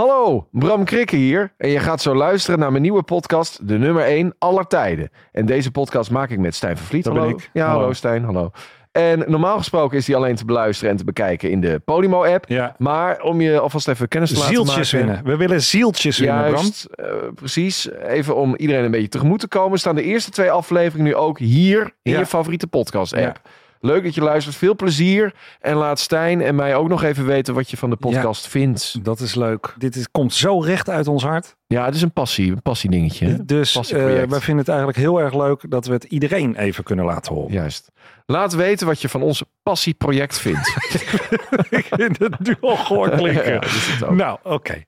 [0.00, 1.52] Hallo, Bram Krikke hier.
[1.56, 5.10] En je gaat zo luisteren naar mijn nieuwe podcast, de nummer 1 aller tijden.
[5.32, 7.04] En deze podcast maak ik met Stijn van Vliet.
[7.04, 7.28] Dat hallo.
[7.28, 7.50] ben ik.
[7.52, 7.78] Ja, hallo.
[7.78, 7.92] Hallo.
[7.92, 8.50] Stijn, hallo.
[8.92, 12.44] En normaal gesproken is die alleen te beluisteren en te bekijken in de Podimo-app.
[12.48, 12.74] Ja.
[12.78, 15.06] Maar om je alvast even kennis te laten Zieltjes maken...
[15.06, 15.24] winnen.
[15.24, 16.70] We willen zieltjes winnen, Bram.
[16.90, 17.90] Eh, precies.
[17.92, 21.38] Even om iedereen een beetje tegemoet te komen, staan de eerste twee afleveringen nu ook
[21.38, 22.18] hier in Ja.
[22.18, 23.40] je favoriete podcast-app.
[23.82, 24.56] Leuk dat je luistert.
[24.56, 25.34] Veel plezier.
[25.60, 29.04] En laat Stijn en mij ook nog even weten wat je van de podcast vindt.
[29.04, 29.74] Dat is leuk.
[29.78, 31.56] Dit is, komt zo recht uit ons hart.
[31.66, 33.26] Ja, het is een passie, een passiedingetje.
[33.26, 33.44] hè?
[33.44, 34.22] Dus Passieproject.
[34.24, 37.34] eh wij vinden het eigenlijk heel erg leuk dat we het iedereen even kunnen laten
[37.34, 37.52] horen.
[37.52, 37.90] Juist.
[38.26, 40.68] Laat weten wat je van ons passieproject vindt.
[41.70, 43.52] Ik vind het nu al goor klinken.
[44.00, 44.10] Ja.
[44.10, 44.82] Nou, oké.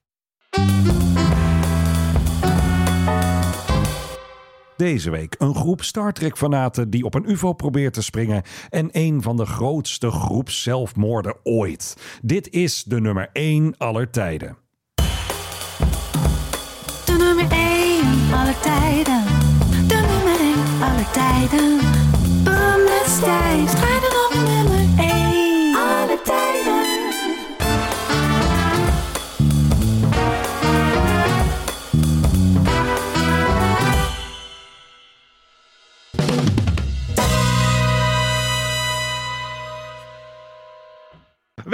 [4.82, 8.88] Deze week een groep Star Trek fanaten die op een UFO probeert te springen en
[8.92, 11.96] een van de grootste groepszelfmoorden ooit.
[12.22, 14.56] Dit is de nummer 1 aller tijden.
[17.04, 19.24] De nummer 1 aller tijden.
[19.88, 21.78] De nummer 1 aller tijden.
[22.44, 24.81] Bram en Stijn strijden om nummer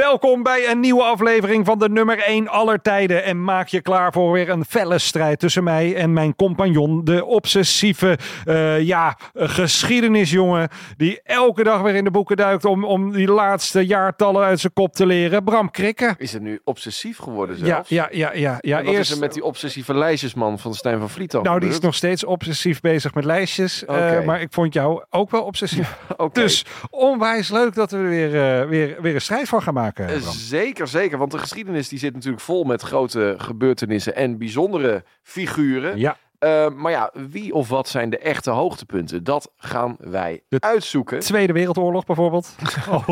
[0.09, 3.25] Welkom bij een nieuwe aflevering van de nummer 1 aller tijden.
[3.25, 7.05] En maak je klaar voor weer een felle strijd tussen mij en mijn compagnon.
[7.05, 10.69] De obsessieve, eh, ja, geschiedenisjongen.
[10.97, 14.73] Die elke dag weer in de boeken duikt om, om die laatste jaartallen uit zijn
[14.73, 15.45] kop te leren.
[15.45, 16.15] Bram Krikke.
[16.19, 17.89] Is het nu obsessief geworden Ja, zelfs?
[17.89, 18.59] ja, ja, ja.
[18.61, 21.61] ja En wat eerst, is er met die obsessieve lijstjesman van Stijn van Vliet nou,
[21.61, 23.85] die is nog steeds obsessief bezig met lijstjes.
[23.85, 25.97] eh, maar ik vond jou ook wel obsessief.
[26.33, 29.98] Dus onwijs leuk dat we er weer, eh, weer, weer een strijd van gaan maken.
[30.07, 30.21] Bram.
[30.33, 31.19] Zeker, zeker.
[31.19, 35.99] Want de geschiedenis die zit natuurlijk vol met grote gebeurtenissen en bijzondere figuren.
[35.99, 39.25] Ja, Eh, maar ja, wie of wat zijn de echte hoogtepunten?
[39.25, 41.19] Dat gaan wij De uitzoeken.
[41.19, 42.55] Tweede Wereldoorlog bijvoorbeeld.
[42.91, 43.09] Oh.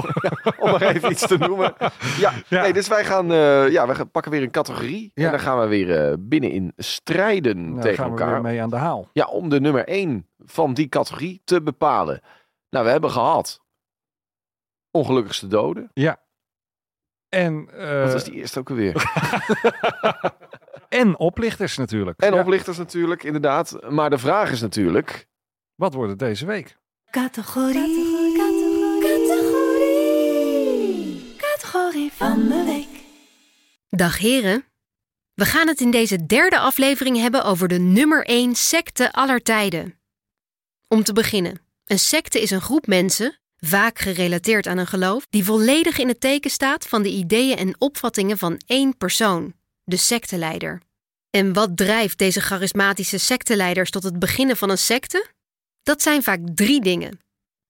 [0.59, 1.75] Om maar even iets te noemen.
[2.19, 2.63] Ja, Ja.
[2.63, 5.11] Nee, dus wij gaan, eh, ja, we pakken weer een categorie.
[5.15, 5.25] Ja.
[5.25, 8.33] En dan gaan we weer eh, binnenin strijden Nou, daar tegen gaan we elkaar.
[8.33, 9.09] weer mee aan de haal.
[9.13, 12.21] Ja, om de nummer 1 van die categorie te bepalen.
[12.71, 13.61] Nou, we hebben gehad
[14.91, 15.91] ongelukkigste doden.
[15.95, 16.25] Ja.
[17.29, 19.11] En, eh, Wat was die eerste ook alweer?
[20.89, 22.21] en oplichters natuurlijk.
[22.21, 22.41] En Ja.
[22.41, 23.79] oplichters natuurlijk, inderdaad.
[23.91, 25.27] Maar de vraag is natuurlijk...
[25.75, 26.77] Wat wordt het deze week?
[27.11, 28.37] Categorie.
[29.87, 31.35] Categorie.
[31.37, 32.89] Categorie van de week.
[33.89, 34.65] Dag heren.
[35.35, 39.99] We gaan het in deze derde aflevering hebben over de nummer 1 secte aller tijden.
[40.89, 45.45] Om te beginnen, een secte is een groep mensen, vaak gerelateerd aan een geloof, die
[45.45, 50.83] volledig in het teken staat van de ideeën en opvattingen van één persoon, de secteleider.
[51.31, 55.27] En wat drijft deze charismatische secteleiders tot het beginnen van een secte?
[55.83, 57.21] Dat zijn vaak drie dingen: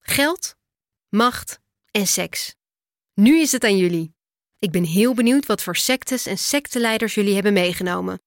[0.00, 0.56] geld,
[1.08, 1.60] macht
[1.90, 2.54] en seks.
[3.14, 4.14] Nu is het aan jullie.
[4.58, 8.20] Ik ben heel benieuwd wat voor sectes en secteleiders jullie hebben meegenomen.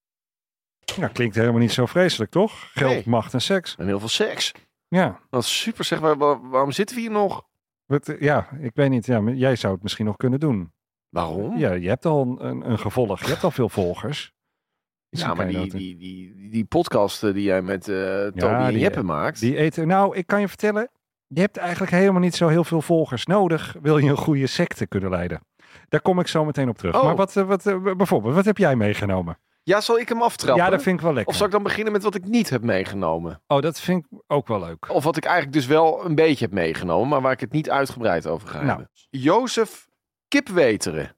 [0.98, 2.70] Nou, klinkt helemaal niet zo vreselijk, toch?
[2.74, 3.04] Geld, Nee.
[3.06, 3.76] macht en seks.
[3.78, 4.52] En heel veel seks.
[4.88, 5.20] Ja.
[5.30, 5.86] Dat is super.
[5.86, 7.48] Zeg, waar- waar- waarom zitten we hier nog?
[7.90, 9.06] Wat, eh, ja, ik weet niet.
[9.06, 10.72] Ja, jij zou het misschien nog kunnen doen.
[11.10, 11.58] Waarom?
[11.58, 13.22] Ja, je hebt al een, een, een gevolg.
[13.22, 14.34] Je hebt al veel volgers.
[15.10, 18.54] Misschien Ja, maar die, die, die, die, die podcast eh, die jij met eh Toby
[18.54, 19.40] en Jeppe maakt.
[19.40, 19.88] Die eten.
[19.88, 20.90] Nou, ik kan je vertellen.
[21.28, 23.76] Je hebt eigenlijk helemaal niet zo heel veel volgers nodig.
[23.82, 25.42] Wil je een goede secte kunnen leiden?
[25.88, 26.96] Daar kom ik zo meteen op terug.
[26.96, 27.04] Oh.
[27.04, 27.64] Maar wat, eh, wat,
[27.98, 29.38] bijvoorbeeld, wat heb jij meegenomen?
[29.70, 30.64] Ja, zal ik hem aftrappen?
[30.64, 31.32] Ja, dat vind ik wel lekker.
[31.32, 33.42] Of zal ik dan beginnen met wat ik niet heb meegenomen?
[33.48, 34.90] Oh, dat vind ik ook wel leuk.
[34.90, 37.70] Of wat ik eigenlijk dus wel een beetje heb meegenomen, maar waar ik het niet
[37.70, 38.68] uitgebreid over ga Nou.
[38.68, 38.90] hebben.
[39.10, 39.88] Jozef
[40.28, 41.16] Kipweteren.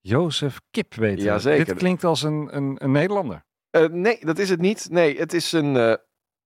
[0.00, 1.24] Jozef Kip weten.
[1.24, 1.64] Jazeker.
[1.64, 3.44] Dit klinkt als een, een, een Nederlander.
[3.70, 4.86] Eh, nee, dat is het niet.
[4.90, 5.94] Nee, het is een eh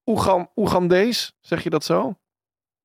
[0.05, 2.15] Oegan Oegandees, zeg je dat zo?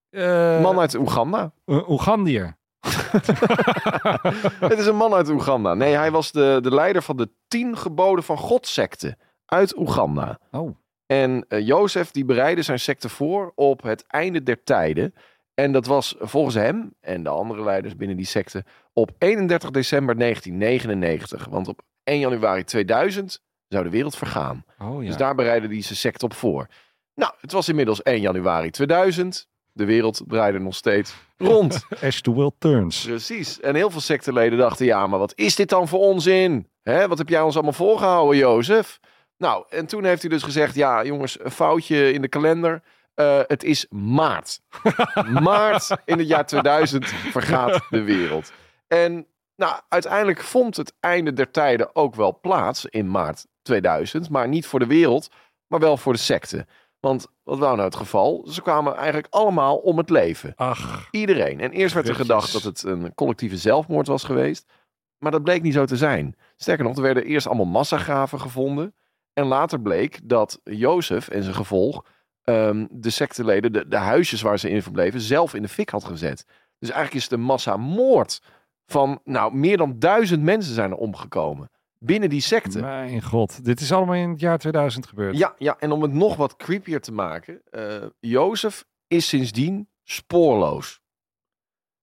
[0.10, 1.54] Eh, man uit Oeganda.
[1.66, 2.58] een Oegandier.
[4.70, 5.74] het is een man uit Oeganda.
[5.74, 10.40] Nee, hij was de, de leider van de tien geboden van God secte uit Oeganda.
[10.52, 10.76] Oh.
[11.06, 15.14] En eh, Jozef die bereidde zijn secte voor op het einde der tijden.
[15.54, 20.18] En dat was volgens hem en de andere leiders binnen die secte op 31 december
[20.18, 21.46] 1999.
[21.46, 24.66] Want op 1 januari 2000 zou de wereld vergaan.
[24.78, 25.08] Oh ja.
[25.08, 26.68] Dus daar bereidde hij zijn secte op voor.
[27.16, 29.48] Nou, het was inmiddels 1 januari 2000.
[29.80, 31.86] De wereld draaide nog steeds rond.
[32.04, 33.06] As to will turns.
[33.06, 33.60] Precies.
[33.60, 36.68] En heel veel secteleden dachten, ja, maar wat is dit dan voor onzin?
[36.84, 39.00] Hè, wat heb jij ons allemaal voorgehouden, Jozef?
[39.38, 42.82] Nou, en toen heeft hij dus gezegd, ja, jongens, een foutje in de kalender.
[43.14, 44.60] Eh, het is maart.
[45.50, 48.52] maart in het jaar 2000 vergaat de wereld.
[48.88, 54.30] En Nou, uiteindelijk vond het einde der tijden ook wel plaats in maart 2000.
[54.30, 55.30] Maar niet voor de wereld,
[55.68, 56.66] maar wel voor de secte.
[57.00, 58.46] Want wat wou nou het geval?
[58.50, 60.54] Ze kwamen eigenlijk allemaal om het leven.
[60.56, 61.60] Ach, Iedereen.
[61.60, 64.72] En eerst werd er gedacht dat het een collectieve zelfmoord was geweest.
[65.18, 66.36] Maar dat bleek niet zo te zijn.
[66.56, 68.96] Sterker nog, er werden eerst allemaal massagraven gevonden.
[69.34, 72.06] En later bleek dat Jozef en zijn gevolg
[72.44, 76.04] ehm, de secteleden, de, de huisjes waar ze in verbleven, zelf in de fik had
[76.04, 76.46] gezet.
[76.80, 78.42] Dus eigenlijk is het een massamoord
[78.86, 81.70] van, nou, meer dan duizend mensen zijn er omgekomen.
[82.00, 82.80] Binnen die secte.
[82.82, 83.66] mijn god.
[83.66, 85.38] Dit is allemaal in het jaar 2000 gebeurd.
[85.38, 87.62] Ja, ja, en om het nog wat creepier te maken.
[87.72, 91.02] eh Jozef is sindsdien spoorloos.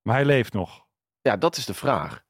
[0.02, 0.84] Maar hij leeft nog.
[1.20, 2.24] Ja, dat is de vraag.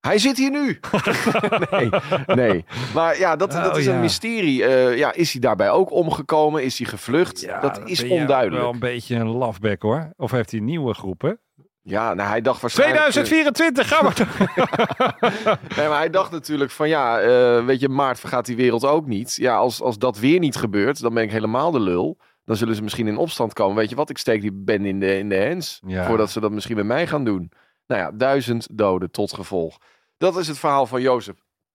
[0.00, 0.80] Hij zit hier nu.
[1.70, 1.90] nee,
[2.26, 2.64] nee.
[2.94, 4.00] Maar ja, dat, dat Oh, is een ja.
[4.00, 4.64] mysterie.
[4.64, 6.64] Eh, ja, is hij daarbij ook omgekomen?
[6.64, 7.46] Is hij gevlucht?
[7.60, 8.62] dat is onduidelijk.
[8.62, 10.12] Wel een beetje een lafback hoor.
[10.16, 11.40] Of heeft hij een nieuwe groepen?
[11.82, 13.10] Ja, nou, hij dacht waarschijnlijk...
[13.10, 15.56] 2024, gaan we.
[15.76, 19.06] Nee, maar hij dacht natuurlijk van ja, eh, weet je, maart vergaat die wereld ook
[19.06, 19.34] niet.
[19.34, 22.18] Ja, als, als dat weer niet gebeurt, dan ben ik helemaal de lul.
[22.44, 23.76] Dan zullen ze misschien in opstand komen.
[23.76, 25.80] Weet je wat, ik steek die Ben in de, in de hens.
[25.86, 26.06] Ja.
[26.06, 27.52] Voordat ze dat misschien met mij gaan doen.
[27.86, 29.78] Nou ja, duizend doden tot gevolg.
[30.16, 31.34] Dat is het verhaal van Jozef.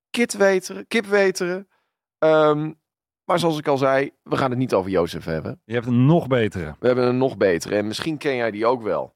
[0.09, 1.67] Kitweteren, kipweteren.
[2.17, 2.71] Ehm,
[3.23, 5.61] maar zoals ik al zei, we gaan het niet over Jozef hebben.
[5.65, 6.75] Je hebt een nog betere.
[6.79, 7.75] We hebben een nog betere.
[7.75, 9.13] En misschien ken jij die ook wel.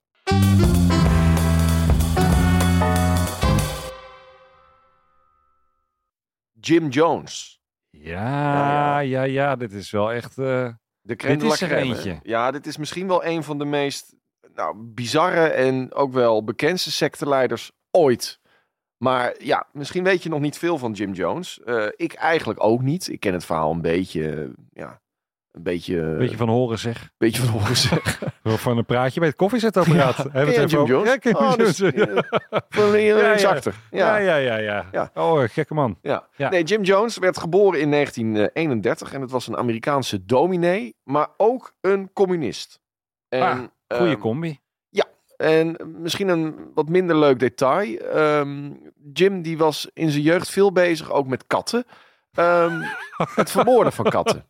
[6.59, 7.59] Jim Jones.
[7.89, 9.55] Ja, ja, ja.
[9.55, 10.37] Dit is wel echt...
[10.37, 10.69] eh,
[11.01, 12.19] De crème Dit is er eentje.
[12.23, 14.15] Ja, dit is misschien wel een van de meest
[14.53, 18.39] nou, bizarre en ook wel bekendste secteleiders ooit.
[19.03, 21.59] Maar ja, misschien weet je nog niet veel van Jim Jones.
[21.63, 23.07] Eh, ik eigenlijk ook niet.
[23.07, 25.01] Ik ken het verhaal een beetje, eh, ja,
[25.51, 27.09] een beetje, een beetje van horen zeg.
[27.17, 28.27] beetje van horen zeggen.
[28.57, 30.17] Van een praatje bij het koffiezetapparaat.
[30.17, 31.17] Ja, Hebben je het even Jones?
[31.21, 31.95] Ja, Oh, Jim dus, Jones.
[31.95, 33.49] eh, Van Ja, links ja.
[33.49, 33.75] achter.
[33.91, 34.35] Ja, Ja.
[34.35, 34.85] ja, ja, ja.
[34.91, 35.11] Ja.
[35.13, 35.97] Oh, gekke man.
[36.01, 36.27] Ja.
[36.35, 36.49] Ja.
[36.49, 41.73] Nee, Jim Jones werd geboren in 1931 en het was een Amerikaanse dominee, maar ook
[41.81, 42.79] een communist.
[43.29, 43.59] En, Ah,
[43.97, 44.59] Goeie ehm, combi.
[45.37, 47.97] En misschien een wat minder leuk detail.
[47.97, 48.71] Ehm,
[49.13, 51.83] Jim die was in zijn jeugd veel bezig ook met katten.
[52.39, 52.81] Ehm,
[53.35, 54.45] het vermoorden van katten.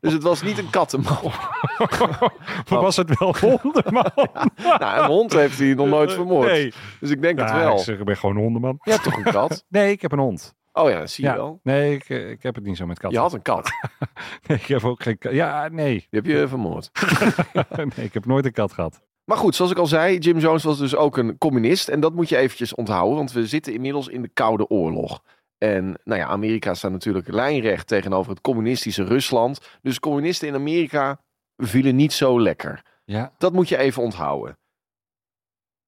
[0.00, 1.18] Dus het was niet een kattenman.
[1.24, 4.10] Of was het wel hondenman?
[4.78, 6.46] Nou, een hond heeft hij nog nooit vermoord.
[6.48, 6.72] Nee.
[7.00, 7.72] Dus ik denk Ja, het wel.
[7.76, 8.78] ik zeg, ik ben gewoon een hondenman.
[8.82, 9.64] Je hebt toch een kat?
[9.68, 10.54] Nee, ik heb een hond.
[10.72, 11.36] Oh ja, dat zie je Ja.
[11.36, 11.60] wel.
[11.62, 13.18] Nee, ik, eh, ik heb het niet zo met katten.
[13.18, 13.70] Je had een kat.
[14.46, 15.32] Nee, ik heb ook geen kat.
[15.32, 15.94] Ja, nee.
[15.94, 16.90] Die heb je vermoord.
[17.76, 18.04] nee.
[18.06, 19.00] Ik heb nooit een kat gehad.
[19.24, 21.88] Maar goed, zoals ik al zei, Jim Jones was dus ook een communist.
[21.88, 25.22] En dat moet je eventjes onthouden, want we zitten inmiddels in de Koude Oorlog.
[25.64, 29.60] En nou ja, Amerika staat natuurlijk lijnrecht tegenover het communistische Rusland.
[29.82, 31.20] Dus communisten in Amerika
[31.56, 32.82] vielen niet zo lekker.
[33.04, 33.32] Ja.
[33.38, 34.58] Dat moet je even onthouden.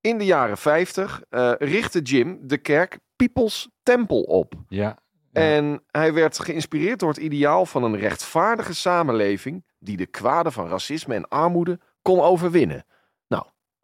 [0.01, 4.55] In de jaren 50 eh, richtte Jim de kerk People's Temple op.
[4.69, 4.99] Ja.
[5.33, 5.41] Ja.
[5.41, 10.69] En hij werd geïnspireerd door het ideaal van een rechtvaardige samenleving die de kwaden van
[10.69, 12.85] racisme en armoede kon overwinnen.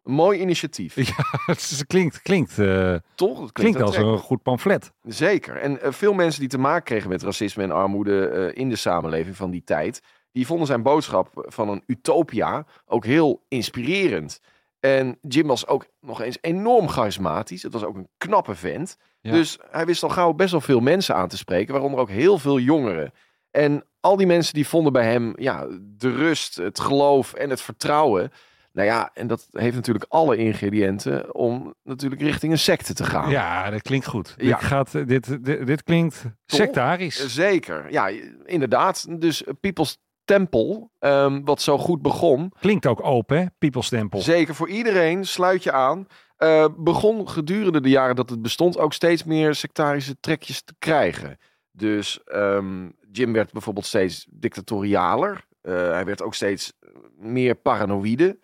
[0.03, 0.95] Een mooi initiatief.
[1.45, 3.39] Het is- klinkt, klinkt, eh, Toch?
[3.39, 4.91] Dat klinkt als een goed pamflet.
[5.03, 5.55] Zeker.
[5.55, 8.75] En eh, veel mensen die te maken kregen met racisme en armoede eh, in de
[8.75, 10.01] samenleving van die tijd,
[10.31, 14.39] die vonden zijn boodschap van een utopia ook heel inspirerend.
[14.79, 17.63] En Jim was ook nog eens enorm charismatisch.
[17.63, 18.97] Het was ook een knappe vent.
[19.21, 19.31] Ja.
[19.31, 22.37] Dus hij wist al gauw best wel veel mensen aan te spreken, waaronder ook heel
[22.37, 23.13] veel jongeren.
[23.51, 27.61] En al die mensen die vonden bij hem ja, de rust, het geloof en het
[27.61, 28.31] vertrouwen.
[28.73, 33.29] Nou ja, en dat heeft natuurlijk alle ingrediënten om natuurlijk richting een secte te gaan.
[33.29, 34.33] Ja, dat klinkt goed.
[34.37, 34.57] Ja.
[34.57, 37.33] Dit, gaat, eh, dit, dit, dit klinkt sectarisch.
[37.33, 38.11] Zeker, ja,
[38.45, 39.21] inderdaad.
[39.21, 43.45] Dus People's Temple, ehm, wat zo goed begon, Klinkt ook open, hè?
[43.57, 44.21] People's Temple.
[44.21, 48.93] zeker voor iedereen, sluit je aan, eh, begon gedurende de jaren dat het bestond ook
[48.93, 51.37] steeds meer sectarische trekjes te krijgen.
[51.71, 55.45] Dus ehm, Jim werd bijvoorbeeld steeds dictatorialer.
[55.61, 56.73] Eh, hij werd ook steeds
[57.17, 58.39] meer paranoïde.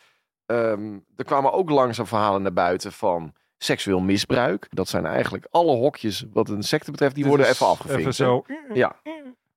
[0.50, 4.68] Ehm, er kwamen ook langzaam verhalen naar buiten van seksueel misbruik.
[4.70, 8.02] Dat zijn eigenlijk alle hokjes wat een secte betreft, die Dit worden even afgevinkt.
[8.02, 8.46] Even zo.
[8.74, 8.96] Ja.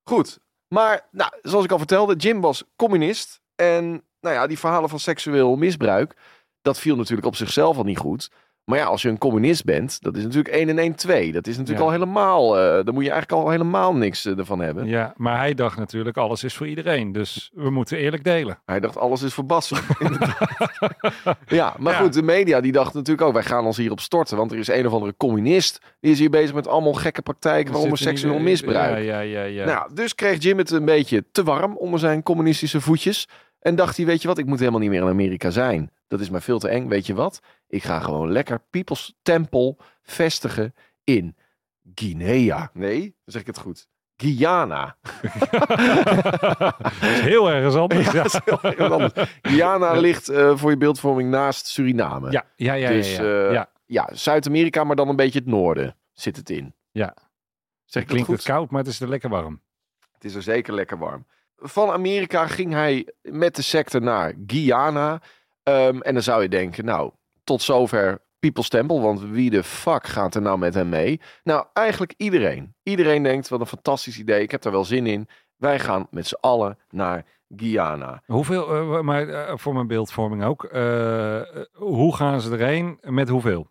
[0.04, 0.38] Goed.
[0.68, 3.40] Maar, nou, zoals ik al vertelde, Jim was communist.
[3.54, 6.16] En, nou ja, die verhalen van seksueel misbruik,
[6.62, 8.30] dat viel natuurlijk op zichzelf al niet goed.
[8.64, 11.32] Maar ja, als je een communist bent, dat is natuurlijk 1 en 1 2.
[11.32, 11.84] Dat is natuurlijk Ja.
[11.86, 14.86] al helemaal, eh dan moet je eigenlijk al helemaal niks eh, ervan hebben.
[14.86, 17.12] Ja, maar hij dacht natuurlijk, alles is voor iedereen.
[17.12, 18.58] Dus we moeten eerlijk delen.
[18.66, 19.78] Hij dacht, alles is voor Bassen.
[21.46, 21.98] Ja, maar Ja.
[22.00, 24.36] goed, de media die dachten natuurlijk ook, wij gaan ons hierop storten.
[24.36, 27.74] Want er is een of andere communist, die is hier bezig met allemaal gekke praktijken,
[27.88, 28.90] niet- seksueel misbruik.
[28.90, 29.42] Ja, ja, ja.
[29.42, 29.64] ja.
[29.64, 33.28] Nou, dus kreeg Jim het een beetje te warm onder zijn communistische voetjes.
[33.60, 35.90] En dacht hij, weet je wat, ik moet helemaal niet meer in Amerika zijn.
[36.08, 36.88] Dat is mij veel te eng.
[36.88, 37.40] Weet je wat?
[37.72, 40.74] Ik ga gewoon lekker People's Temple vestigen
[41.04, 41.36] in
[41.94, 42.70] Guinea.
[42.72, 43.88] Nee, dan zeg ik het goed.
[44.16, 44.96] Guyana.
[46.78, 48.12] Dat is heel ergens anders.
[48.12, 49.12] Ja, Heel erg anders.
[49.42, 52.30] Guyana ligt eh, voor je beeldvorming naast Suriname.
[52.30, 52.88] ja, ja, ja.
[52.88, 53.22] ja, Dus, ja.
[53.46, 53.70] eh, ja.
[53.86, 56.74] Ja, Zuid-Amerika, maar dan een beetje het noorden zit het in.
[56.90, 57.16] Ja.
[57.84, 58.36] Zeg Klinkt goed?
[58.36, 59.60] het koud, maar het is er lekker warm.
[60.12, 61.26] Het is er zeker lekker warm.
[61.56, 65.20] Van Amerika ging hij met de secte naar Guyana.
[65.62, 67.12] Ehm, en dan zou je denken, nou,
[67.44, 69.00] tot zover People's Temple.
[69.00, 71.20] Want wie de fuck gaat er nou met hem mee?
[71.44, 72.74] Nou, eigenlijk iedereen.
[72.82, 74.42] Iedereen denkt, wat een fantastisch idee.
[74.42, 75.28] Ik heb daar wel zin in.
[75.56, 77.24] Wij gaan met z'n allen naar
[77.56, 78.22] Guyana.
[78.26, 80.64] Hoeveel, eh, maar eh, voor mijn beeldvorming ook.
[80.64, 81.40] eh,
[81.72, 82.98] hoe gaan ze erheen?
[83.02, 83.66] Met hoeveel?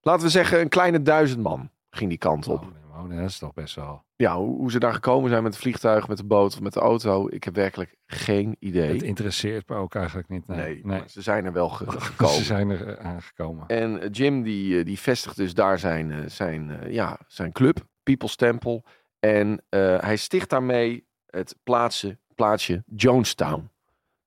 [0.00, 2.60] Laten we zeggen, een kleine duizend man ging die kant op.
[2.62, 2.68] Oh,
[3.06, 4.04] nee, dat is toch best wel.
[4.16, 6.72] Ja, hoe, hoe ze daar gekomen zijn met het vliegtuig, met de boot of met
[6.72, 7.28] de auto.
[7.30, 8.92] Ik heb werkelijk geen idee.
[8.92, 10.46] Het interesseert me ook eigenlijk niet.
[10.46, 10.82] Nee, nee, nee.
[10.84, 12.34] maar ze zijn er wel ge- gekomen.
[12.34, 13.66] Ze zijn er eh, aangekomen.
[13.66, 18.36] En eh, Jim die, eh, die vestigt dus daar zijn, zijn, ja, zijn club, People's
[18.36, 18.82] Temple.
[19.18, 19.62] En
[20.00, 23.70] hij sticht daarmee het plaatsje, plaatsje Jonestown.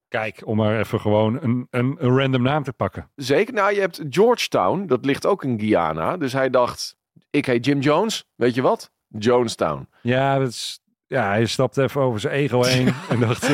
[0.07, 3.09] Kijk, om maar even gewoon een, een, een random naam te pakken.
[3.15, 6.17] Zeker, nou je hebt Georgetown, dat ligt ook in Guyana.
[6.17, 6.97] Dus hij dacht,
[7.33, 8.91] ik heet Jim Jones, weet je wat?
[9.07, 9.87] Jonestown.
[10.01, 13.49] Ja, dat is, ja hij stapt even over zijn ego heen en dacht,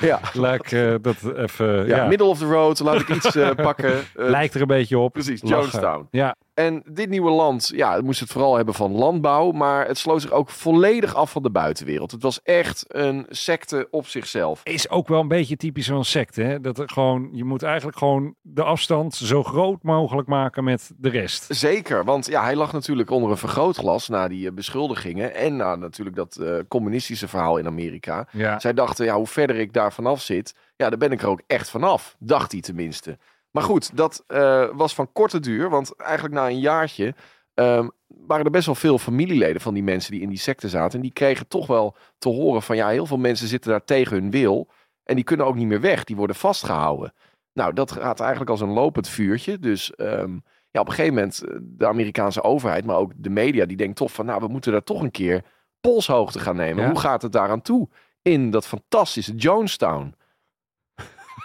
[0.00, 3.50] Ja, laat eh, dat even, ja, ja, middle of the road, laat ik iets eh,
[3.66, 3.94] pakken.
[3.94, 5.12] Eh, lijkt er een beetje op.
[5.12, 5.58] Precies, Lachen.
[5.58, 6.08] Jonestown.
[6.10, 9.98] Ja, En dit nieuwe land, ja, het moest het vooral hebben van landbouw, maar het
[9.98, 12.10] sloot zich ook volledig af van de buitenwereld.
[12.10, 14.60] Het was echt een secte op zichzelf.
[14.64, 16.42] is ook wel een beetje typisch van een secte.
[16.42, 16.60] Hè?
[16.60, 21.08] Dat er gewoon, je moet eigenlijk gewoon de afstand zo groot mogelijk maken met de
[21.08, 21.46] rest.
[21.48, 25.74] Zeker, want ja, hij lag natuurlijk onder een vergrootglas na die eh, beschuldigingen en na
[25.74, 28.28] natuurlijk dat eh, communistische verhaal in Amerika.
[28.32, 31.28] Ja, Zij dachten, ja, hoe verder ik daar vanaf zit, ja, daar ben ik er
[31.28, 33.18] ook echt vanaf, dacht hij tenminste.
[33.56, 37.14] Maar goed, dat eh, was van korte duur, want eigenlijk na een jaartje
[37.54, 40.94] ehm, waren er best wel veel familieleden van die mensen die in die secte zaten.
[40.94, 44.16] En die kregen toch wel te horen van, ja, heel veel mensen zitten daar tegen
[44.16, 44.68] hun wil
[45.04, 47.12] en die kunnen ook niet meer weg, die worden vastgehouden.
[47.52, 49.58] Nou, dat gaat eigenlijk als een lopend vuurtje.
[49.58, 50.38] Dus ehm,
[50.70, 53.96] ja, op een gegeven moment eh, de Amerikaanse overheid, maar ook de media, die denkt
[53.96, 55.44] toch van, nou, we moeten daar toch een keer
[55.80, 56.82] polshoogte gaan nemen.
[56.82, 56.90] Ja.
[56.90, 57.88] Hoe gaat het daaraan toe
[58.22, 60.14] in dat fantastische Jonestown?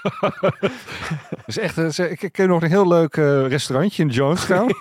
[1.46, 4.66] dus echt, eh, ze- ik, ik ken nog een heel leuk eh, restaurantje in Jonestown.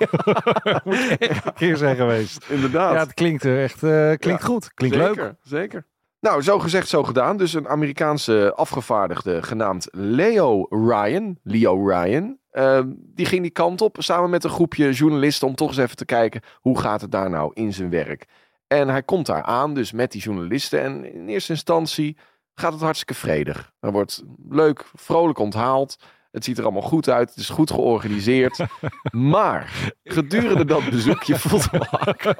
[0.85, 2.45] Moet ik echt een keer zijn geweest.
[2.49, 2.93] Inderdaad.
[2.93, 4.75] Ja, het klinkt er echt, eh, klinkt Ja, goed.
[4.75, 5.35] Klinkt zeker, leuk.
[5.43, 5.87] Zeker.
[6.21, 7.37] Nou, zo gezegd, zo gedaan.
[7.37, 13.97] Dus een Amerikaanse afgevaardigde genaamd Leo Ryan, Leo Ryan, ehm, die ging die kant op
[13.99, 17.31] samen met een groepje journalisten om toch eens even te kijken hoe gaat het daar
[17.31, 18.25] nou in zijn werk.
[18.67, 20.81] En hij komt daar aan, dus met die journalisten.
[20.83, 22.17] En in eerste instantie
[22.61, 23.73] gaat het hartstikke vredig.
[23.81, 25.97] Er wordt leuk, vrolijk onthaald.
[26.31, 27.29] Het ziet er allemaal goed uit.
[27.29, 28.59] Het is goed georganiseerd.
[29.13, 31.69] maar gedurende dat bezoekje voelt.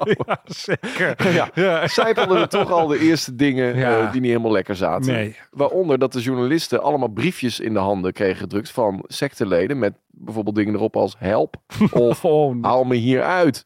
[0.03, 1.15] Ja, zeker.
[1.33, 1.49] Ja.
[1.53, 1.87] Ja.
[1.87, 3.99] Zijpelden er toch al de eerste dingen Ja.
[3.99, 5.13] eh, die niet helemaal lekker zaten.
[5.13, 5.35] Nee.
[5.51, 9.79] Waaronder dat de journalisten allemaal briefjes in de handen kregen gedrukt van secteleden.
[9.79, 11.55] Met bijvoorbeeld dingen erop als help
[11.91, 12.61] of Oh, nee.
[12.61, 13.65] haal me hier uit.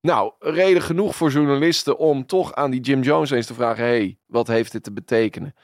[0.00, 3.84] Nou, reden genoeg voor journalisten om toch aan die Jim Jones eens te vragen.
[3.84, 5.54] hey, wat heeft dit te betekenen?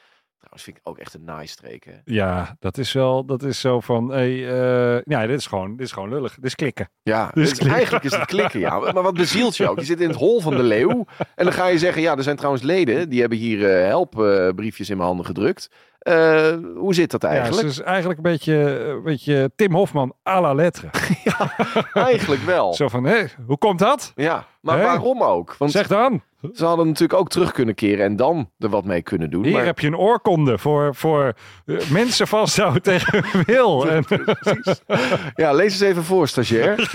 [0.54, 1.84] Trouwens vind ik ook echt een naaistreek.
[1.84, 1.92] Hè?
[2.04, 5.86] Ja, dat is wel, dat is zo van, hey, eh, ja, dit is gewoon, dit
[5.86, 6.34] is gewoon lullig.
[6.34, 6.90] Dit is klikken.
[7.02, 7.68] Ja, klikken.
[7.68, 8.78] eigenlijk is het klikken, ja.
[8.78, 9.78] Maar wat bezielt je ook?
[9.78, 11.06] Je zit in het hol van de leeuw.
[11.34, 13.08] En dan ga je zeggen, ja, er zijn trouwens leden...
[13.08, 15.70] die hebben hier eh, helpbriefjes in mijn handen gedrukt.
[16.04, 17.62] Eh, hoe zit dat Ja, eigenlijk?
[17.62, 18.54] het is eigenlijk een beetje,
[18.88, 20.88] een beetje Tim Hofman à la lettre.
[21.92, 22.74] Eigenlijk wel.
[22.74, 24.12] Zo van, hé, hoe komt dat?
[24.14, 25.54] Ja, maar waarom ook?
[25.58, 26.22] Want Zeg dan.
[26.54, 28.04] ze hadden natuurlijk ook terug kunnen keren...
[28.04, 29.44] en dan er wat mee kunnen doen.
[29.44, 29.64] Hier maar...
[29.64, 31.32] heb je een oorkonde voor, voor
[31.66, 33.86] eh, mensen vasthouden tegen hun wil.
[33.88, 34.04] En,
[35.34, 36.90] Ja, lees eens even voor, stagiair.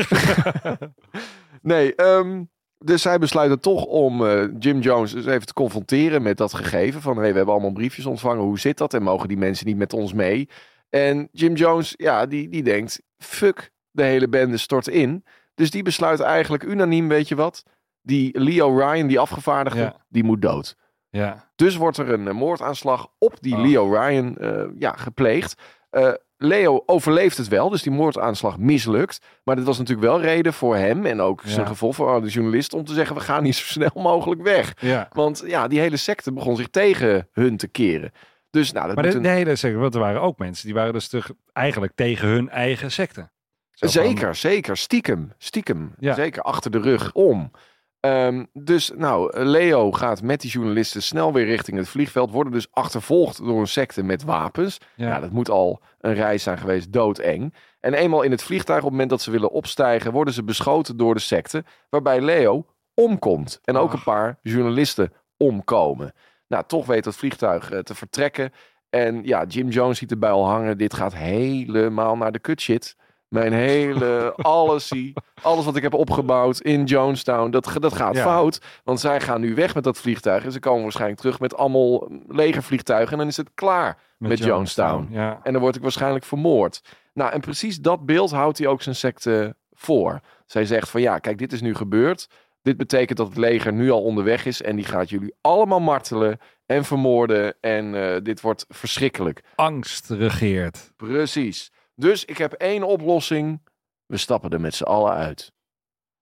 [1.61, 2.43] nee, ehm,
[2.85, 7.01] dus zij besluiten toch om eh, Jim Jones eens even te confronteren met dat gegeven.
[7.01, 8.43] Van, hey, we hebben allemaal briefjes ontvangen.
[8.43, 8.93] Hoe zit dat?
[8.93, 10.49] En mogen die mensen niet met ons mee?
[10.89, 15.23] En Jim Jones, ja, die, die denkt, fuck, de hele bende stort in.
[15.55, 17.63] Dus die besluit eigenlijk unaniem, weet je wat?
[18.01, 20.05] Die Leo Ryan, die afgevaardigde, Ja.
[20.07, 20.75] die moet dood.
[21.09, 23.61] ja, Dus wordt er een eh, moordaanslag op die Oh.
[23.61, 25.61] Leo Ryan eh, ja, gepleegd.
[25.89, 29.19] Eh, Leo overleeft het wel, dus die moordaanslag mislukt.
[29.43, 31.49] Maar dit was natuurlijk wel reden voor hem en ook Ja.
[31.49, 34.73] zijn gevolg voor de journalist om te zeggen: we gaan niet zo snel mogelijk weg.
[34.79, 35.07] ja.
[35.13, 38.11] Want ja, die hele secte begon zich tegen hun te keren.
[38.49, 40.65] Dus nou, dat Maar moet de, een- nee, dat zeggen, want er waren ook mensen
[40.65, 43.29] die waren dus terug, eigenlijk tegen hun eigen secte.
[43.71, 44.77] Zo van, Zeker, zeker.
[44.77, 45.93] Stiekem, stiekem.
[45.99, 46.13] Ja.
[46.13, 47.51] Zeker achter de rug om.
[47.99, 52.31] Ehm, dus nou, Leo gaat met die journalisten snel weer richting het vliegveld.
[52.31, 54.77] Worden dus achtervolgd door een secte met wapens.
[54.95, 55.07] Ja.
[55.07, 55.19] Ja.
[55.19, 57.53] dat moet al een reis zijn geweest, doodeng.
[57.79, 60.97] En eenmaal in het vliegtuig, op het moment dat ze willen opstijgen, worden ze beschoten
[60.97, 61.63] door de secte.
[61.89, 63.59] Waarbij Leo omkomt.
[63.63, 63.93] En ook Ach.
[63.93, 66.13] een paar journalisten omkomen.
[66.47, 68.51] Nou, toch weet dat vliegtuig eh, te vertrekken.
[68.89, 70.77] En ja, Jim Jones ziet erbij al hangen.
[70.77, 72.95] Dit gaat helemaal naar de kutshit.
[73.29, 78.23] Mijn hele, alles, zie, alles wat ik heb opgebouwd in Jonestown, dat, dat gaat Ja.
[78.23, 78.61] fout.
[78.83, 80.43] Want zij gaan nu weg met dat vliegtuig.
[80.43, 83.11] En ze komen waarschijnlijk terug met allemaal legervliegtuigen.
[83.11, 83.97] En dan is het klaar.
[84.17, 85.07] met Jonestown.
[85.11, 85.39] Ja.
[85.43, 86.81] En dan word ik waarschijnlijk vermoord.
[87.13, 90.19] Nou, en precies dat beeld houdt hij ook zijn secte voor.
[90.45, 92.27] Zij zegt van ja, kijk, dit is nu gebeurd.
[92.61, 94.61] Dit betekent dat het leger nu al onderweg is.
[94.61, 97.55] En die gaat jullie allemaal martelen en vermoorden.
[97.61, 99.43] En eh, dit wordt verschrikkelijk.
[99.55, 100.91] Angst regeert.
[100.97, 101.71] Precies.
[101.99, 103.61] Dus ik heb één oplossing.
[104.05, 105.53] We stappen er met z'n allen uit.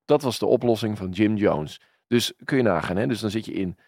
[0.04, 1.80] Dat was de oplossing van Jim Jones.
[2.06, 3.06] Dus kun je nagaan, hè?
[3.06, 3.78] Dus dan zit je in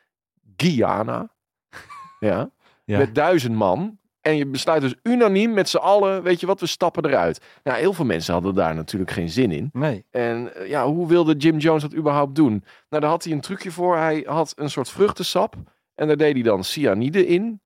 [0.56, 1.35] Guyana.
[2.20, 2.50] ja.
[2.85, 2.99] Ja.
[2.99, 3.99] Met duizend man.
[4.20, 7.40] En je besluit dus unaniem met z'n allen, weet je wat, we stappen eruit.
[7.62, 9.70] Nou, heel veel mensen hadden daar natuurlijk geen zin in.
[9.73, 10.04] Nee.
[10.11, 12.64] En eh, ja, hoe wilde Jim Jones dat überhaupt doen?
[12.88, 13.97] Nou, daar had hij een trucje voor.
[13.97, 15.56] Hij had een soort vruchtensap.
[15.94, 17.61] En daar deed hij dan cyanide in.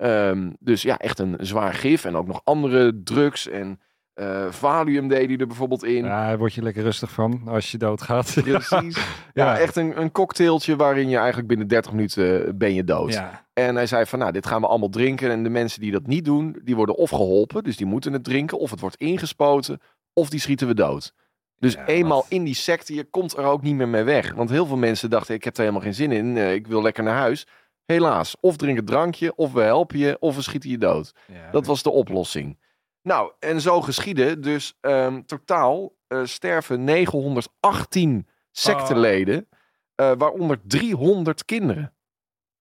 [0.00, 2.04] Ehm, dus ja, echt een zwaar gif.
[2.04, 3.48] En ook nog andere drugs.
[3.48, 3.80] En
[4.14, 6.04] eh, valium deed hij er bijvoorbeeld in.
[6.04, 8.34] Ja, daar word je lekker rustig van als je doodgaat.
[8.44, 8.96] Precies.
[8.96, 9.58] Ja, Ja.
[9.58, 13.12] echt een, een cocktailtje waarin je eigenlijk binnen 30 minuten eh, ben je dood.
[13.12, 13.46] Ja.
[13.52, 15.30] En hij zei van, nou, dit gaan we allemaal drinken.
[15.30, 17.62] En de mensen die dat niet doen, die worden of geholpen.
[17.64, 18.58] Dus die moeten het drinken.
[18.58, 19.80] Of het wordt ingespoten.
[20.12, 21.12] Of die schieten we dood.
[21.58, 24.32] Dus Ja, eenmaal wat- in die secte, je komt er ook niet meer mee weg.
[24.34, 26.36] Want heel veel mensen dachten, ik heb er helemaal geen zin in.
[26.36, 27.46] eh, ik wil lekker naar huis.
[27.90, 31.14] Helaas, of drink een drankje, of we helpen je, of we schieten je dood.
[31.32, 31.50] Ja.
[31.50, 32.58] Dat was de oplossing.
[33.02, 34.38] Nou, en zo geschiedde.
[34.38, 39.48] Dus ehm, totaal eh, sterven 918 secteleden.
[39.94, 41.94] eh, waaronder 300 kinderen.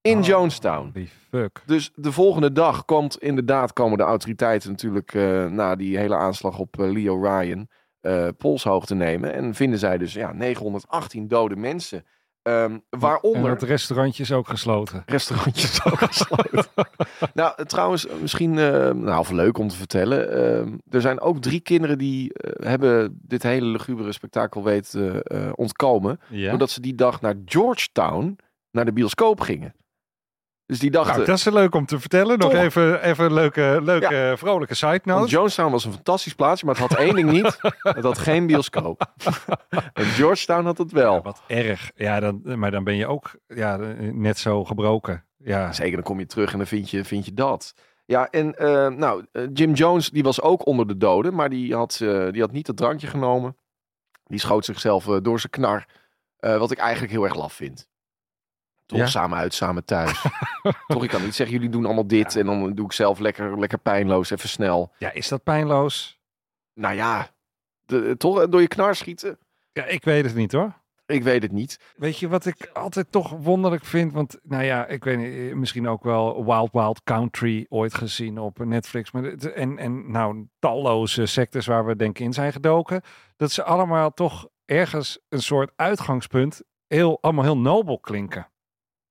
[0.01, 0.89] In Oh, Jonestown.
[0.93, 1.63] Die fuck.
[1.65, 6.59] Dus de volgende dag komt inderdaad komen de autoriteiten natuurlijk eh, na die hele aanslag
[6.59, 7.67] op Leo Ryan
[8.00, 9.33] eh polshoog te nemen.
[9.33, 12.05] En vinden zij dus ja, 918 dode mensen.
[12.50, 15.03] En waaronder het restaurantje is ook gesloten.
[15.06, 16.66] restaurantjes ook gesloten.
[17.33, 20.31] nou, trouwens, misschien eh, nou, of leuk om te vertellen.
[20.31, 25.50] ehm, er zijn ook drie kinderen die eh, hebben dit hele lugubere spektakel weten eh,
[25.55, 26.20] ontkomen.
[26.29, 26.50] Ja.
[26.50, 28.38] Doordat ze die dag naar Georgetown,
[28.72, 29.74] naar de bioscoop gingen.
[30.70, 31.14] Dus die dachten...
[31.14, 32.40] Nou, dat is leuk om te vertellen.
[32.40, 32.62] Nog Toch?
[32.62, 35.29] even, even een leuke, leuke vrolijke side Want note.
[35.29, 37.58] Jonestown was een fantastisch plaatsje, maar het had één ding niet.
[37.82, 39.12] Het had geen bioscoop.
[39.94, 41.14] en Georgetown had het wel.
[41.14, 41.92] Ja, wat erg.
[41.96, 43.77] Ja, dan, maar dan ben je ook ja,
[44.14, 45.25] net zo gebroken.
[45.38, 47.74] Ja, Zeker, dan kom je terug en dan vind je, vind je dat.
[48.05, 51.75] Ja, en eh, nou, eh, Jim Jones die was ook onder de doden, maar die
[51.75, 53.58] had, eh, die had niet het drankje genomen.
[54.24, 55.86] Die schoot zichzelf door zijn knar,
[56.40, 57.90] wat ik eigenlijk heel erg laf vind.
[58.89, 59.05] Toch Ja?
[59.05, 60.21] samen uit, samen thuis.
[60.87, 63.59] Toch, ik kan niet zeggen, jullie doen allemaal dit en dan doe ik zelf lekker,
[63.59, 64.91] lekker pijnloos, even snel.
[64.97, 66.19] ja, is dat pijnloos?
[66.73, 67.27] Nou ja,
[67.85, 69.37] de, toch door je knar schieten?
[69.73, 70.73] Ja, ik weet het niet hoor.
[71.05, 71.79] Ik weet het niet.
[71.95, 74.13] Weet je wat ik altijd toch wonderlijk vind?
[74.13, 78.37] Want nou ja, ik weet niet, eh, misschien ook wel Wild Wild Country ooit gezien
[78.39, 79.11] op Netflix.
[79.11, 83.01] Maar het- en, en nou, talloze sectes waar we denk ik in zijn gedoken.
[83.37, 88.47] Dat ze allemaal toch ergens een soort uitgangspunt heel, allemaal heel nobel klinken.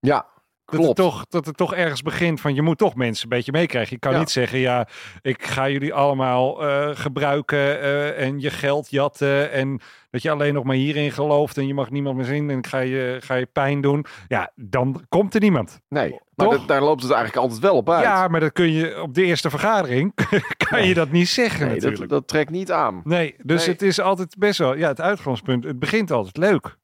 [0.01, 0.27] Ja,
[0.65, 3.53] Dat het, toch, dat het toch ergens begint van je moet toch mensen een beetje
[3.53, 3.93] meekrijgen.
[3.93, 4.19] Je kan Ja.
[4.19, 4.89] niet zeggen, ja,
[5.23, 9.51] ik ga jullie allemaal eh, gebruiken eh, en je geld jatten.
[9.53, 9.81] En
[10.11, 12.67] dat je alleen nog maar hierin gelooft en je mag niemand meer zien en ik
[12.67, 14.05] ga je, ga je pijn doen.
[14.29, 15.81] Ja, dan komt er niemand.
[15.89, 18.03] Nee, maar dat- daar loopt het eigenlijk altijd wel op uit.
[18.05, 20.13] Ja, maar dat kun je op de eerste vergadering,
[20.71, 22.01] kan je dat niet zeggen nee, natuurlijk.
[22.01, 23.01] dat, dat trekt niet aan.
[23.05, 23.75] Nee, dus Nee.
[23.75, 25.65] het is altijd best wel, ja, het uitgangspunt.
[25.65, 26.77] Het begint altijd leuk.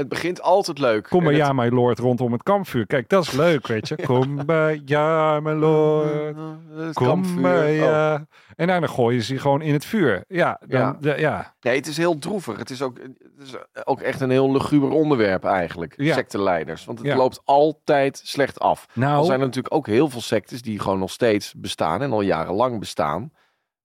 [0.00, 1.08] Het begint altijd leuk.
[1.08, 2.86] Kom maar het- ja, my lord, rondom het kampvuur.
[2.86, 3.96] Kijk, dat is leuk, weet je.
[4.06, 6.36] Kom maar ja, my lord.
[6.74, 7.40] Het Kom kampvuur.
[7.40, 7.74] maar Oh.
[7.74, 8.26] ja.
[8.56, 10.24] En daarna gooien ze gewoon in het vuur.
[10.28, 10.96] Ja, dan, Ja.
[11.00, 11.16] ja.
[11.16, 11.54] ja.
[11.60, 12.58] Nee, het is heel droevig.
[12.58, 15.94] Het is ook, het is ook echt een heel luguber onderwerp eigenlijk.
[15.96, 16.14] Ja.
[16.14, 16.84] Secteleiders.
[16.84, 18.86] Want het loopt altijd slecht af.
[18.94, 22.02] Er Nou, zijn er natuurlijk ook heel veel sectes die gewoon nog steeds bestaan.
[22.02, 23.32] En al jarenlang bestaan.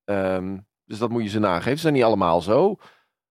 [0.06, 1.75] Ehm, dus dat moet je ze nageven.
[1.75, 2.75] Ze zijn niet allemaal zo.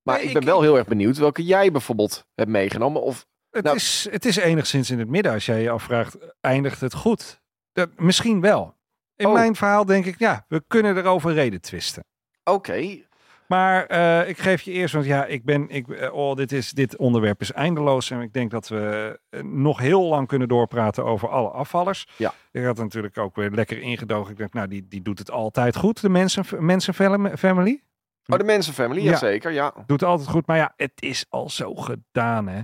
[0.05, 3.03] Maar Nee, ik ben wel heel erg benieuwd welke jij bijvoorbeeld hebt meegenomen.
[3.03, 6.81] Of het, nou- is, het is enigszins in het midden als jij je afvraagt, eindigt
[6.81, 7.41] het goed?
[7.73, 8.75] Dat, misschien wel.
[9.17, 9.33] In Oh.
[9.33, 12.05] mijn verhaal denk ik, ja, we kunnen erover reden twisten.
[12.45, 13.03] oké,
[13.49, 16.71] Maar eh, ik geef je eerst, want ja, ik ben, ik, eh, oh, dit, is,
[16.71, 18.11] dit onderwerp is eindeloos.
[18.11, 22.07] En ik denk dat we eh, nog heel lang kunnen doorpraten over alle afvallers.
[22.17, 22.35] Ja.
[22.53, 24.31] Ik had natuurlijk ook weer lekker ingedogen.
[24.33, 27.83] Ik denk, nou, die, die doet het altijd goed, de mensen, mensen fam- family.
[28.27, 29.11] Oh, de Mensenfamily, Ja.
[29.11, 29.75] jazeker, ja.
[29.87, 32.61] Doet altijd goed, maar ja, het is al zo gedaan, hè.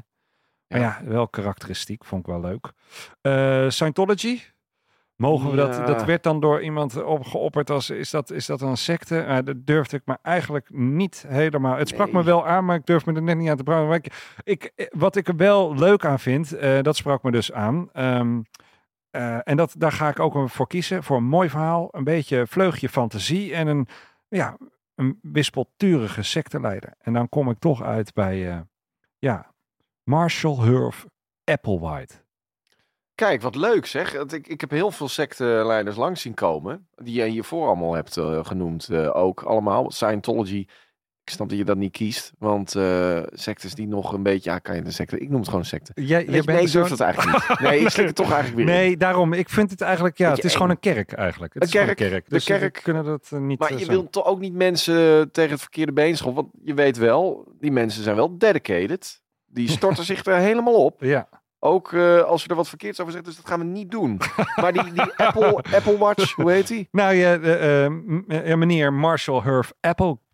[0.68, 1.00] Maar Ja.
[1.04, 2.72] wel karakteristiek, vond ik wel leuk.
[3.20, 4.40] Eh, Scientology,
[5.16, 5.84] mogen we dat, Ja.
[5.84, 9.20] dat werd dan door iemand op, geopperd als, is dat, is dat een secte?
[9.20, 11.76] Eh, dat durfde ik maar eigenlijk niet helemaal.
[11.76, 13.62] Het sprak me wel aan, maar ik durf me er net niet aan te.
[13.62, 17.52] Maar ik, ik, wat ik er wel leuk aan vind, eh, dat sprak me dus
[17.52, 17.88] aan.
[17.92, 18.40] Ehm,
[19.10, 22.46] eh, en dat, daar ga ik ook voor kiezen, voor een mooi verhaal, een beetje
[22.46, 23.88] vleugje fantasie en een,
[24.28, 24.56] ja,
[25.00, 26.94] een wispelturige secteleider.
[26.98, 28.60] En dan kom ik toch uit bij, eh,
[29.18, 29.54] ja,
[30.02, 31.06] Marshall Hurf
[31.44, 32.14] Applewhite.
[33.14, 34.14] Kijk, wat leuk zeg.
[34.14, 36.88] Ik, ik heb heel veel secteleiders langs zien komen.
[36.94, 39.42] Die jij hiervoor allemaal hebt eh, genoemd eh, ook.
[39.42, 39.90] Allemaal.
[39.90, 40.66] Scientology.
[41.24, 42.32] Ik snap dat je dat niet kiest.
[42.38, 44.50] Want eh sectes die nog een beetje...
[44.50, 45.18] Ja, kan je een secte...
[45.18, 45.92] Ik noem het gewoon een secte.
[45.94, 47.58] Jij, je, nee, ik durf dat eigenlijk niet.
[47.60, 48.80] Nee, ik slik het toch eigenlijk weer in.
[48.82, 49.32] Nee, daarom.
[49.32, 51.54] Ik vind het eigenlijk, ja, het is gewoon een kerk eigenlijk.
[51.54, 52.24] Het Een is kerk, kerk.
[52.24, 52.80] de Dus we kerk.
[52.82, 55.92] kunnen dat eh, niet Maar eh, je wilt toch ook niet mensen tegen het verkeerde
[55.92, 56.42] been schoppen.
[56.42, 59.22] Want je weet wel, die mensen zijn wel dedicated.
[59.46, 61.02] Die storten zich er helemaal op.
[61.02, 61.28] Ja,
[61.58, 63.30] Ook als we er wat verkeerds over zeggen.
[63.30, 64.20] Dus dat gaan we niet doen.
[64.56, 66.88] Maar die, die Apple, Apple Watch, hoe heet die?
[66.90, 69.72] nou ja, eh, meneer Marshall Hurf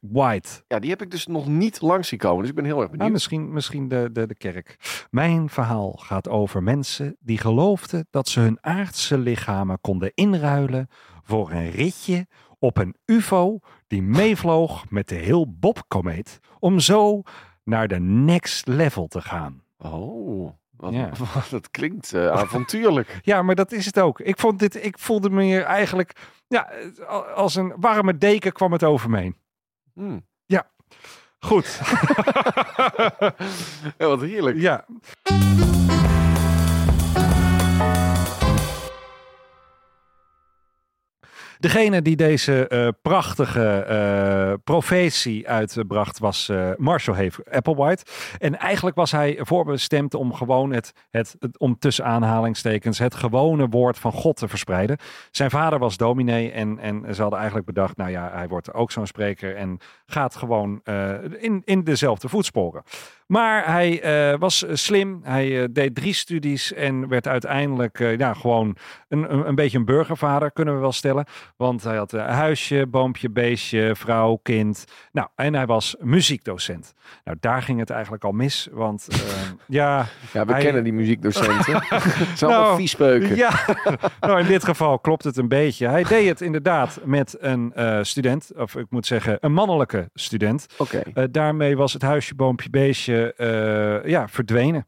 [0.09, 0.49] Applewhite.
[0.69, 2.41] Ja, die heb ik dus nog niet langs zien komen.
[2.41, 3.13] Dus ik ben heel erg Nou, benieuwd.
[3.13, 4.77] misschien misschien de, de, de kerk.
[5.11, 10.89] Mijn verhaal gaat over mensen die geloofden dat ze hun aardse lichamen konden inruilen
[11.23, 12.27] voor een ritje
[12.59, 17.23] op een UFO die meevloog met de heel Bob-komeet om zo
[17.65, 19.63] naar de next level te gaan.
[19.79, 21.11] Oh, wat, Ja.
[21.35, 23.19] wat- dat klinkt eh, avontuurlijk.
[23.23, 24.21] Ja, maar dat is het ook.
[24.21, 26.13] Ik vond dit, ik voelde me hier eigenlijk,
[26.49, 26.71] ja,
[27.35, 29.37] als een warme deken kwam het over me heen.
[29.97, 30.19] Hm.
[31.47, 31.79] Goed.
[33.99, 34.57] Ja, wat heerlijk.
[34.61, 34.85] ja.
[41.59, 48.05] Degene die deze eh, prachtige eh, profetie uitbracht was eh, Marshall Have Applewhite.
[48.39, 53.69] En eigenlijk was hij voorbestemd om gewoon het, het, het, om tussen aanhalingstekens, het gewone
[53.69, 54.97] woord van God te verspreiden.
[55.31, 58.91] Zijn vader was dominee en, en ze hadden eigenlijk bedacht, nou ja, hij wordt ook
[58.91, 60.81] zo'n spreker en gaat gewoon
[61.39, 62.83] in, in dezelfde voetsporen.
[63.27, 68.35] Maar hij eh, was slim, hij eh, deed drie studies en werd uiteindelijk eh, ja,
[68.35, 68.77] gewoon
[69.09, 71.27] een, een, een beetje een burgervader, kunnen we wel stellen.
[71.57, 74.85] Want hij had een huisje, boompje, beestje, vrouw, kind.
[75.13, 76.95] Nou, en hij was muziekdocent.
[77.25, 79.19] Nou, daar ging het eigenlijk al mis, want eh,
[79.67, 80.07] ja...
[80.33, 81.83] Ja, we Hij- kennen die muziekdocenten.
[81.89, 82.03] Het
[82.39, 83.37] zijn allemaal Nou, viespeuken.
[83.37, 83.51] Ja,
[84.21, 85.89] nou in dit geval klopt het een beetje.
[85.89, 90.67] Hij deed het inderdaad met een eh, student, of ik moet zeggen een mannelijke student.
[90.79, 91.03] Oké.
[91.15, 94.87] Eh, daarmee was het huisje, boompje, beestje eh, ja, verdwenen.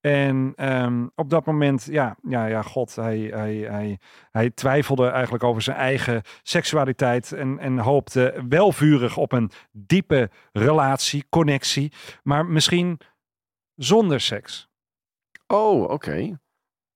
[0.00, 3.98] En ehm, op dat moment, ja, ja, ja god, hij, hij, hij,
[4.30, 10.30] hij twijfelde eigenlijk over zijn eigen seksualiteit en, en hoopte wel vurig op een diepe
[10.52, 13.00] relatie, connectie, maar misschien
[13.74, 14.68] zonder seks.
[15.46, 16.38] Oh, oké.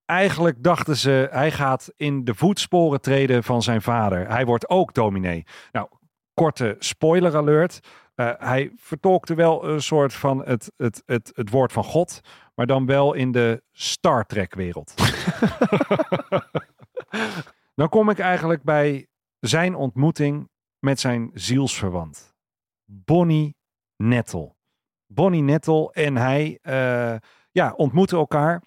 [0.05, 4.29] Eigenlijk dachten ze, hij gaat in de voetsporen treden van zijn vader.
[4.29, 5.45] Hij wordt ook dominee.
[5.73, 5.89] Nou,
[6.35, 7.81] korte spoiler alert.
[8.19, 12.21] Eh, hij vertolkte wel een soort van het, het, het, het woord van God,
[12.55, 14.95] maar dan wel in de Star Trek wereld.
[17.75, 19.07] dan kom ik eigenlijk bij
[19.41, 22.35] zijn ontmoeting met zijn zielsverwant.
[22.85, 23.57] Bonnie
[23.97, 24.55] Nettle.
[25.07, 27.17] Bonnie Nettle en hij eh,
[27.51, 28.63] ja, ontmoeten elkaar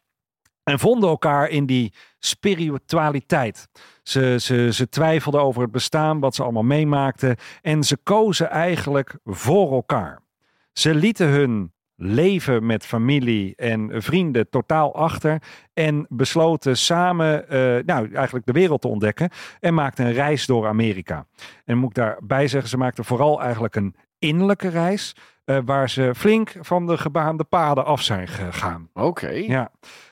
[0.64, 3.68] en vonden elkaar in die spiritualiteit.
[4.04, 7.36] Ze, ze, ze twijfelden over het bestaan, wat ze allemaal meemaakten.
[7.62, 10.20] En ze kozen eigenlijk voor elkaar.
[10.74, 15.42] Ze lieten hun leven met familie en vrienden totaal achter.
[15.74, 19.30] En besloten samen eh, nou, eigenlijk de wereld te ontdekken.
[19.60, 21.26] En maakten een reis door Amerika.
[21.66, 25.16] En moet ik daarbij zeggen, ze maakten vooral eigenlijk een innerlijke reis.
[25.46, 28.90] eh, waar ze flink van de gebaande paden af zijn gegaan.
[28.94, 29.30] Oké.
[29.30, 29.72] Ja.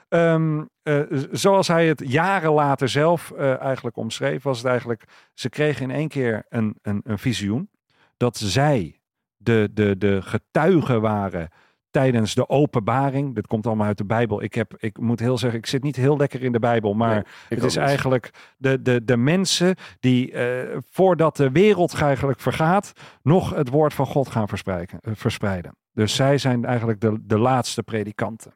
[0.09, 5.49] Ehm, eh, zoals hij het jaren later zelf eh, eigenlijk omschreef, was het eigenlijk, ze
[5.49, 7.69] kregen in één keer een, een, een visioen
[8.17, 8.99] dat zij
[9.37, 11.49] de, de, de getuigen waren
[11.89, 13.35] tijdens de openbaring.
[13.35, 14.43] Dit komt allemaal uit de Bijbel.
[14.43, 17.13] Ik, heb, ik moet heel zeggen, ik zit niet heel lekker in de Bijbel, maar
[17.13, 17.85] Nee, het is niet.
[17.85, 23.93] eigenlijk de, de, de mensen die eh, voordat de wereld eigenlijk vergaat, nog het woord
[23.93, 24.99] van God gaan verspreiden.
[25.01, 25.75] verspreiden.
[25.91, 28.53] Dus zij zijn eigenlijk de, de laatste predikanten.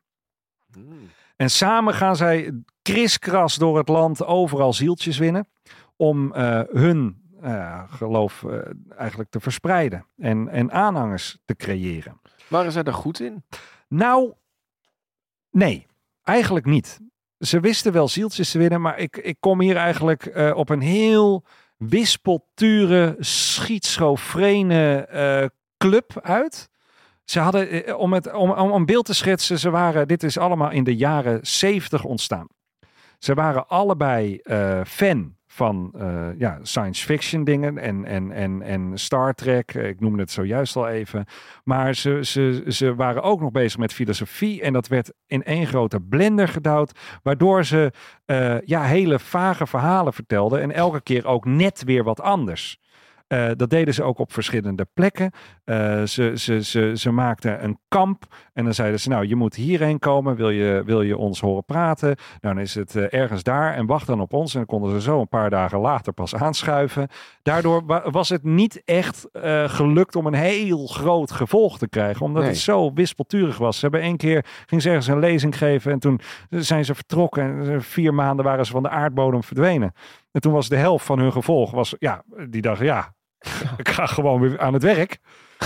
[0.74, 1.10] Hmm.
[1.36, 5.48] En samen gaan zij kriskras door het land overal zieltjes winnen.
[5.96, 8.60] Om eh, hun eh, geloof eh,
[8.98, 10.08] eigenlijk te verspreiden.
[10.17, 12.22] En, en aanhangers te creëren.
[12.48, 13.43] Waren zij er goed in?
[13.88, 14.34] Nou,
[15.50, 15.88] nee,
[16.24, 17.00] eigenlijk niet.
[17.38, 21.46] Ze wisten wel zieltjes te winnen, maar ik, ik kom hier eigenlijk op een heel
[21.89, 25.46] wispelture, schizofrene eh,
[25.78, 26.69] club uit.
[27.25, 30.38] Ze hadden, eh, om, het, om, om een beeld te schetsen, ze waren, dit is
[30.38, 32.47] allemaal in de jaren 70 ontstaan.
[33.19, 38.91] Ze waren allebei eh, fan van eh, ja, science fiction dingen en, en, en, en
[38.99, 39.73] Star Trek.
[39.73, 41.25] Ik noemde het zojuist al even.
[41.63, 44.62] Maar ze, ze, ze waren ook nog bezig met filosofie.
[44.62, 46.99] En dat werd in één grote blender gedouwd.
[47.23, 47.91] Waardoor ze
[48.25, 50.62] eh, ja, hele vage verhalen vertelden.
[50.62, 52.79] En elke keer ook net weer wat anders.
[53.34, 55.32] Eh, dat deden ze ook op verschillende plekken.
[55.63, 59.56] Eh, ze, ze, ze, ze maakten een kamp en dan zeiden ze, nou, je moet
[59.56, 60.36] hierheen komen.
[60.36, 62.08] Wil je, wil je ons horen praten?
[62.08, 64.52] Nou, dan is het eh, ergens daar en wacht dan op ons.
[64.54, 67.08] En dan konden ze zo een paar dagen later pas aanschuiven.
[67.41, 69.28] Daardoor wa- was het niet echt
[69.65, 72.26] gelukt om een heel groot gevolg te krijgen.
[72.26, 72.52] Omdat Nee.
[72.52, 73.76] het zo wispelturig was.
[73.76, 76.19] Ze hebben één keer, ging ze ergens een lezing geven en toen
[76.50, 77.43] zijn ze vertrokken.
[77.72, 79.93] En vier maanden waren ze van de aardbodem verdwenen.
[80.32, 83.13] En toen was de helft van hun gevolg, was, ja, die dachten, ja,
[83.77, 85.17] ik ga gewoon weer aan het werk.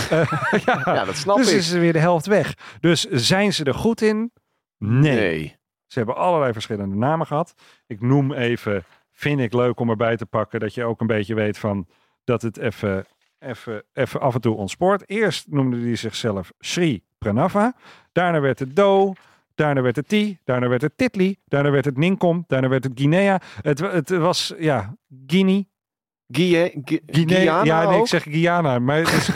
[0.10, 0.32] Eh,
[0.66, 1.58] ja, Ja, dat snap dus ik.
[1.58, 2.54] is er weer de helft weg.
[2.80, 4.32] Dus zijn ze er goed in?
[4.78, 5.16] Nee.
[5.16, 5.56] Nee.
[5.88, 7.54] Ze hebben allerlei verschillende namen gehad.
[7.88, 11.34] Ik noem even, vind ik leuk om erbij te pakken, dat je ook een beetje
[11.36, 11.88] weet van
[12.24, 13.06] dat het even,
[13.40, 15.10] even, even af en toe ontspoort.
[15.10, 17.76] Eerst noemde hij zichzelf Sri Pranava.
[18.12, 19.14] Daarna werd het Do.
[19.56, 20.38] Daarna werd het Ti.
[20.44, 21.38] Daarna werd het Titli.
[21.46, 22.44] Daarna werd het Ninkom.
[22.48, 23.42] Daarna werd het Guinea.
[23.62, 24.96] Het, het was, ja,
[25.28, 25.62] Guinea.
[26.32, 27.38] Guinea, Gu- Guinea.
[27.38, 29.30] Guyana ja, nee, ik zeg Guyana, maar het is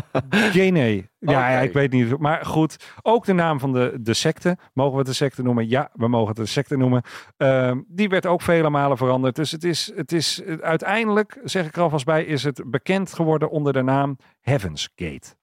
[0.56, 1.02] Guinea.
[1.18, 2.18] Ja, ja, ik weet niet.
[2.18, 4.56] Maar goed, ook de naam van de, de secte.
[4.72, 5.68] Mogen we het een secte noemen?
[5.68, 7.02] Ja, we mogen het een secte noemen.
[7.36, 9.36] Ehm, die werd ook vele malen veranderd.
[9.36, 13.50] Dus het is, het is uiteindelijk, zeg ik er alvast bij, is het bekend geworden
[13.50, 15.34] onder de naam Heaven's Gate.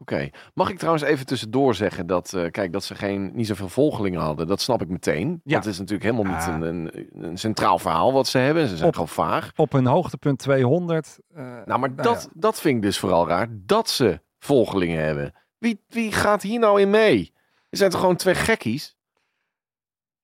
[0.00, 0.28] Oké.
[0.54, 4.20] Mag ik trouwens even tussendoor zeggen dat, eh, kijk, dat ze geen, niet zoveel volgelingen
[4.20, 4.46] hadden.
[4.46, 5.40] Dat snap ik meteen.
[5.44, 5.56] Ja.
[5.56, 6.54] Het is natuurlijk helemaal niet Ja.
[6.54, 8.68] een, een, een centraal verhaal wat ze hebben.
[8.68, 9.50] Ze zijn Op- gewoon vaag.
[9.56, 11.18] Op een hoogtepunt 200.
[11.34, 12.40] eh, Nou, maar nou dat, ja.
[12.40, 13.46] dat vind ik dus vooral raar.
[13.50, 15.34] Dat ze volgelingen hebben.
[15.58, 17.32] Wie, wie gaat hier nou in mee?
[17.70, 18.96] Er zijn toch gewoon twee gekkies?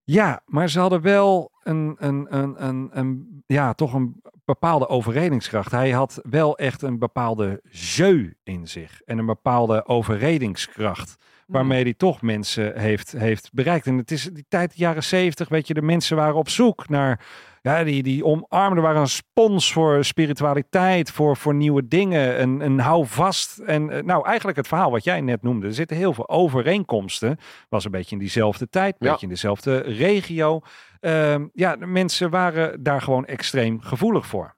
[0.08, 5.70] Ja, maar ze hadden wel een, een, een, een, een, ja, toch een bepaalde overredingskracht.
[5.70, 11.16] Hij had wel echt een bepaalde jeu in zich en een bepaalde overredingskracht.
[11.46, 13.86] Waarmee hij toch mensen heeft, heeft bereikt.
[13.86, 16.88] En het is die tijd, de jaren zeventig, weet je, de mensen waren op zoek
[16.88, 17.24] naar,
[17.74, 22.78] ja, die, die omarmden, waren een spons voor spiritualiteit, voor, voor nieuwe dingen, een, een
[22.78, 23.58] houvast.
[23.58, 27.38] En eh, nou, eigenlijk het verhaal wat jij net noemde, er zitten heel veel overeenkomsten.
[27.68, 29.10] Was een beetje in diezelfde tijd, een Ja.
[29.12, 30.60] beetje in dezelfde regio.
[31.00, 34.54] Ehm, ja, de mensen waren daar gewoon extreem gevoelig voor.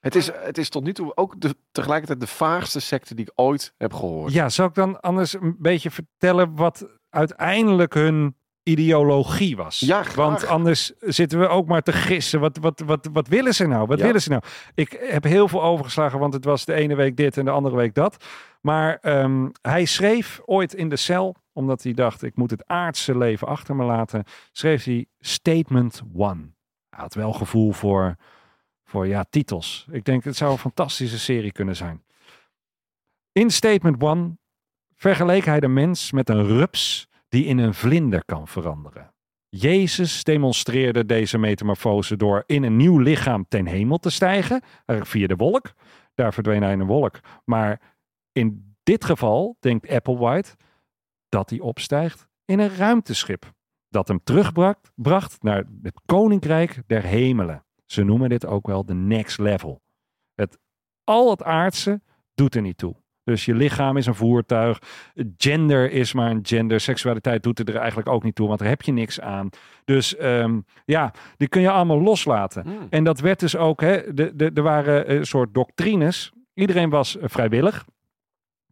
[0.00, 3.32] Het is, het is tot nu toe ook de, tegelijkertijd de vaagste secte die ik
[3.34, 4.32] ooit heb gehoord.
[4.32, 8.34] Ja, zal ik dan anders een beetje vertellen wat uiteindelijk hun
[8.70, 9.78] ideologie was?
[9.80, 10.14] Ja, graag.
[10.14, 12.40] Want anders zitten we ook maar te gissen.
[12.40, 13.86] Wat, wat, wat, wat willen ze nou?
[13.86, 14.04] Wat Ja.
[14.04, 14.42] willen ze nou?
[14.74, 17.76] Ik heb heel veel overgeslagen, want het was de ene week dit en de andere
[17.76, 18.24] week dat.
[18.60, 23.18] Maar ehm, hij schreef ooit in de cel, omdat hij dacht, ik moet het aardse
[23.18, 26.40] leven achter me laten, schreef hij Statement One.
[26.90, 28.16] Hij had wel gevoel voor,
[28.84, 29.86] voor ja, titels.
[29.90, 32.02] Ik denk, het zou een fantastische serie kunnen zijn.
[33.32, 34.38] In Statement One
[34.94, 39.14] vergeleek hij de mens met een rups die in een vlinder kan veranderen.
[39.48, 45.36] Jezus demonstreerde deze metamorfose door in een nieuw lichaam ten hemel te stijgen, via de
[45.36, 45.72] wolk.
[46.14, 47.20] Daar verdween hij in een wolk.
[47.44, 47.80] Maar
[48.32, 50.56] in dit geval denkt Applewhite
[51.28, 53.52] dat hij opstijgt in een ruimteschip.
[53.88, 57.64] Dat hem terugbracht bracht naar het koninkrijk der hemelen.
[57.86, 59.82] Ze noemen dit ook wel de next level.
[60.34, 60.58] Het,
[61.04, 62.00] al het aardse
[62.34, 62.96] doet er niet toe.
[63.24, 64.78] Dus je lichaam is een voertuig.
[65.36, 66.80] Gender is maar een gender.
[66.80, 69.48] Seksualiteit doet er eigenlijk ook niet toe, want daar heb je niks aan.
[69.84, 72.62] Dus ehm, ja, die kun je allemaal loslaten.
[72.62, 72.86] Hmm.
[72.90, 76.32] En dat werd dus ook, hè, de, de, er waren een soort doctrines.
[76.54, 77.84] Iedereen was eh, vrijwillig.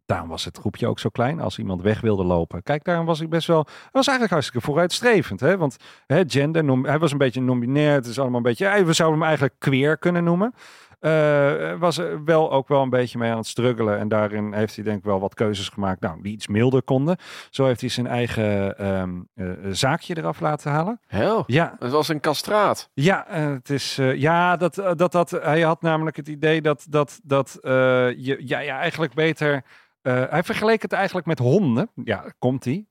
[0.05, 1.39] Daarom was het groepje ook zo klein.
[1.39, 2.63] Als iemand weg wilde lopen.
[2.63, 3.65] Kijk, daarom was ik best wel.
[3.65, 5.39] Hij was eigenlijk hartstikke vooruitstrevend.
[5.39, 5.57] Hè?
[5.57, 7.93] Want hè, gender, hij was een beetje nominair.
[7.93, 8.85] Het is allemaal een beetje.
[8.85, 10.53] we zouden hem eigenlijk queer kunnen noemen.
[10.99, 13.99] Eh, was er wel ook wel een beetje mee aan het struggelen.
[13.99, 16.01] En daarin heeft hij denk ik wel wat keuzes gemaakt.
[16.01, 17.17] Nou, die iets milder konden.
[17.49, 20.99] Zo heeft hij zijn eigen ehm, eh, zaakje eraf laten halen.
[21.07, 22.89] Hel, Ja, het was een kastraat.
[22.93, 27.19] ja, eh, het is, ja dat, dat, dat, hij had namelijk het idee dat, dat,
[27.23, 29.63] dat je ja, ja, eigenlijk beter.
[30.01, 31.89] hij vergeleek het eigenlijk met honden.
[32.03, 32.85] Ja, komt hij.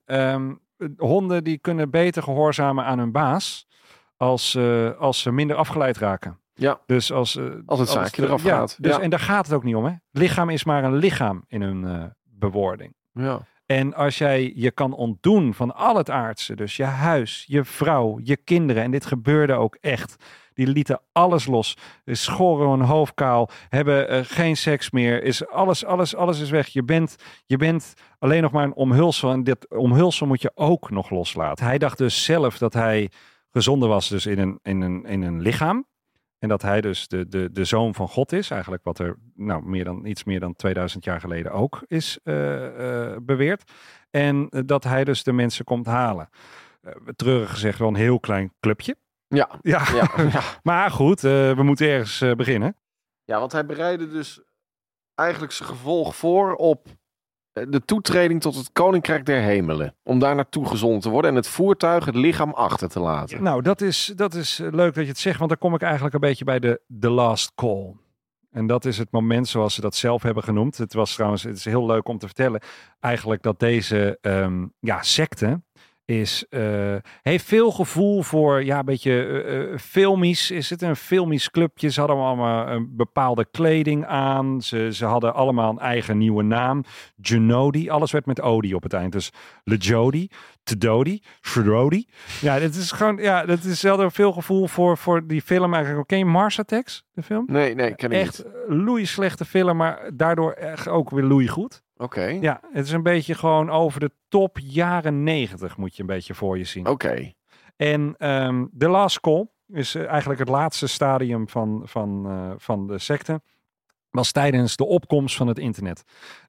[0.96, 3.66] honden die kunnen beter gehoorzamen aan hun baas
[4.16, 4.58] als,
[4.98, 6.38] als ze minder afgeleid raken.
[6.58, 6.80] Ja.
[6.86, 8.76] Dus als, eh, Als het zaakje eraf ja, gaat.
[8.80, 9.00] Dus, Ja.
[9.00, 9.84] En daar gaat het ook niet om.
[9.84, 9.92] Hè?
[10.10, 12.94] Lichaam is maar een lichaam in hun eh, bewoording.
[13.12, 13.40] Ja.
[13.66, 18.18] En als jij je kan ontdoen van al het aardse, dus je huis, je vrouw,
[18.22, 20.24] je kinderen, en dit gebeurde ook echt.
[20.54, 25.84] Die lieten alles los, schoren hun hoofd kaal, hebben eh, geen seks meer, is alles,
[25.84, 26.68] alles, alles is weg.
[26.68, 27.16] Je bent,
[27.46, 31.66] je bent alleen nog maar een omhulsel en dit omhulsel moet je ook nog loslaten.
[31.66, 33.10] Hij dacht dus zelf dat hij
[33.50, 35.86] gezonder was dus in een, in een, in een lichaam.
[36.38, 38.50] En dat hij dus de, de, de zoon van God is.
[38.50, 43.10] Eigenlijk wat er nou, meer dan, iets meer dan 2000 jaar geleden ook is eh,
[43.10, 43.72] eh, beweerd.
[44.10, 46.28] En eh, dat hij dus de mensen komt halen.
[46.82, 48.96] Uh, treurig gezegd wel een heel klein clubje.
[49.28, 50.42] Ja, Ja, ja, ja.
[50.62, 52.76] maar goed, we moeten ergens beginnen.
[53.24, 54.42] ja, want hij bereidde dus
[55.14, 56.86] eigenlijk zijn gevolg voor op
[57.68, 59.94] de toetreding tot het Koninkrijk der Hemelen.
[60.02, 63.42] Om daar naartoe gezonden te worden en het voertuig, het lichaam achter te laten.
[63.42, 65.82] Nou, dat is, dat is eh, leuk dat je het zegt, want dan kom ik
[65.82, 67.94] eigenlijk een beetje bij de the last call.
[68.50, 70.76] En dat is het moment zoals ze dat zelf hebben genoemd.
[70.76, 72.62] Het was trouwens, het is heel leuk om te vertellen,
[73.00, 75.60] eigenlijk dat deze ehm, ja, secte
[76.08, 80.50] is, eh, heeft veel gevoel voor, ja, een beetje eh, eh, filmisch.
[80.50, 81.88] Is het een filmisch clubje?
[81.88, 84.62] Ze hadden allemaal een bepaalde kleding aan.
[84.62, 86.84] Ze, ze hadden allemaal een eigen nieuwe naam.
[87.20, 89.12] Genodi, alles werd met Odi op het eind.
[89.12, 89.30] Dus
[89.64, 90.28] Lejodi,
[90.62, 92.08] Tedodi, Fredodi.
[92.40, 96.08] Ja, dit is gewoon, ja, dat is zelden veel gevoel voor, voor die film eigenlijk.
[96.08, 97.44] Ken je Mars Attacks, de film?
[97.46, 98.78] Nee, nee, ken ik Echt niet.
[98.78, 101.82] loei slechte film, maar daardoor echt ook weer loei goed.
[101.98, 106.06] Oké, Ja, het is een beetje gewoon over de top jaren negentig moet je een
[106.08, 106.86] beetje voor je zien.
[106.86, 107.32] oké.
[107.76, 112.86] En ehm The Last Call is eh, eigenlijk het laatste stadium van, van, eh, van
[112.86, 113.40] de secte.
[114.10, 116.02] Was tijdens de opkomst van het internet.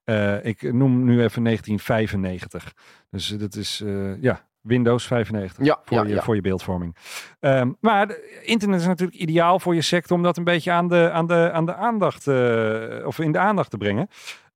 [0.03, 2.73] Eh, ik noem nu even 1995.
[3.09, 3.83] Dus dat is
[4.19, 6.21] ja, Windows 95 Ja, voor, ja, je, ja.
[6.21, 6.95] voor je beeldvorming.
[7.39, 10.87] Ehm, maar de- internet is natuurlijk ideaal voor je secte om dat een beetje aan
[10.87, 12.27] de, aan de, aan de aandacht,
[13.05, 14.07] of in de aandacht te brengen.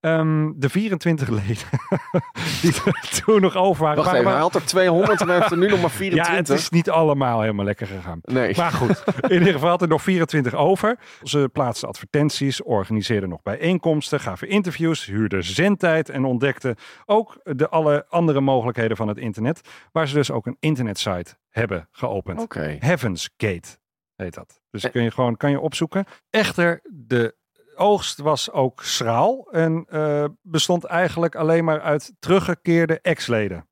[0.03, 1.47] Ehm, de 24 leden
[2.61, 3.97] die er toen nog over waren.
[3.97, 5.95] Wacht waren- even, hij had er 200 en hij heeft er nu nog maar ja,
[5.97, 6.37] 24.
[6.37, 8.19] het is niet allemaal helemaal lekker gegaan.
[8.23, 8.53] Nee.
[8.57, 10.97] Maar goed, in ieder geval had er nog 24 over.
[11.23, 18.05] Ze plaatsten advertenties, organiseerden nog bijeenkomsten, gaven interviews, huurden zendtijd en ontdekten ook de alle
[18.09, 19.61] andere mogelijkheden van het internet.
[19.91, 22.53] Waar ze dus ook een internetsite hebben geopend.
[22.79, 23.77] Heaven's Gate
[24.15, 24.61] heet dat.
[24.71, 24.91] Dus Eh.
[24.91, 26.05] kun je gewoon kan je opzoeken.
[26.29, 27.35] Echter, de
[27.75, 33.67] oogst was ook schraal en eh, bestond eigenlijk alleen maar uit teruggekeerde ex-leden.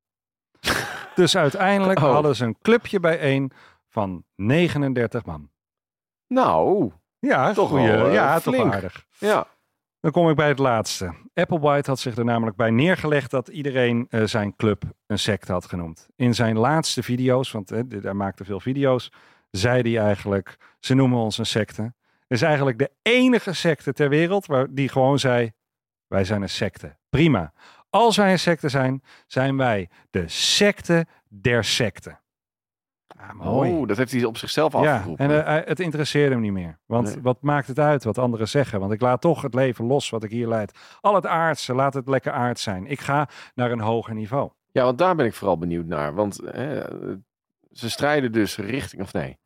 [1.15, 2.11] dus uiteindelijk Oh.
[2.13, 3.51] hadden ze een clubje bijeen
[3.89, 5.49] van 39 man.
[6.27, 8.63] Nou, Ja, Toch goeie, wel, eh, ja, flink.
[8.63, 9.05] toch aardig.
[9.17, 9.47] ja.
[9.99, 11.13] Dan kom ik bij het laatste.
[11.33, 15.65] Applewhite had zich er namelijk bij neergelegd dat iedereen eh, zijn club een secte had
[15.65, 16.07] genoemd.
[16.15, 19.11] In zijn laatste video's, want hij maakte veel video's,
[19.51, 21.93] zei hij eigenlijk, ze noemen ons een secte.
[22.31, 25.51] Is eigenlijk de enige secte ter wereld waar die gewoon zei,
[26.07, 26.97] wij zijn een secte.
[27.09, 27.53] Prima.
[27.89, 32.19] Als wij een secte zijn, zijn wij de secte der secten.
[33.17, 33.71] Ah, mooi.
[33.71, 35.29] Oh, dat heeft hij op zichzelf Ja, afgeroepen.
[35.29, 36.79] en eh, het interesseerde hem niet meer.
[36.85, 37.21] Want Nee.
[37.21, 38.79] wat maakt het uit wat anderen zeggen?
[38.79, 40.79] Want ik laat toch het leven los wat ik hier leid.
[41.01, 42.87] Al het aardse, laat het lekker aard zijn.
[42.87, 44.49] Ik ga naar een hoger niveau.
[44.71, 46.13] Ja, want daar ben ik vooral benieuwd naar.
[46.13, 46.79] Want eh,
[47.71, 49.37] ze strijden dus richting, of nee?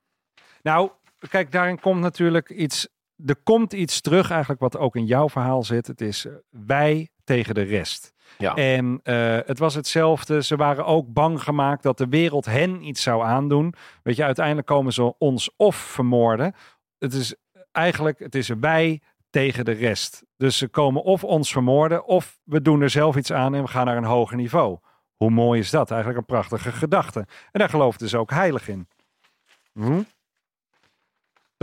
[0.62, 0.90] Nou,
[1.30, 2.88] kijk, daarin komt natuurlijk iets.
[3.26, 5.88] Er komt iets terug, eigenlijk wat ook in jouw verhaal zit.
[5.88, 8.14] Het is eh, wij tegen de rest.
[8.38, 8.56] Ja.
[8.56, 10.44] En eh, het was hetzelfde.
[10.44, 13.74] Ze waren ook bang gemaakt dat de wereld hen iets zou aandoen.
[14.04, 16.56] Weet je, uiteindelijk komen ze ons of vermoorden.
[16.98, 17.36] Het is
[17.72, 20.24] eigenlijk, het is wij tegen de rest.
[20.38, 23.68] Dus ze komen of ons vermoorden, of we doen er zelf iets aan en we
[23.68, 24.80] gaan naar een hoger niveau.
[25.16, 25.92] Hoe mooi is dat?
[25.92, 27.20] Eigenlijk een prachtige gedachte.
[27.20, 28.88] En daar geloofden ze ook heilig in.
[29.74, 30.02] Hm?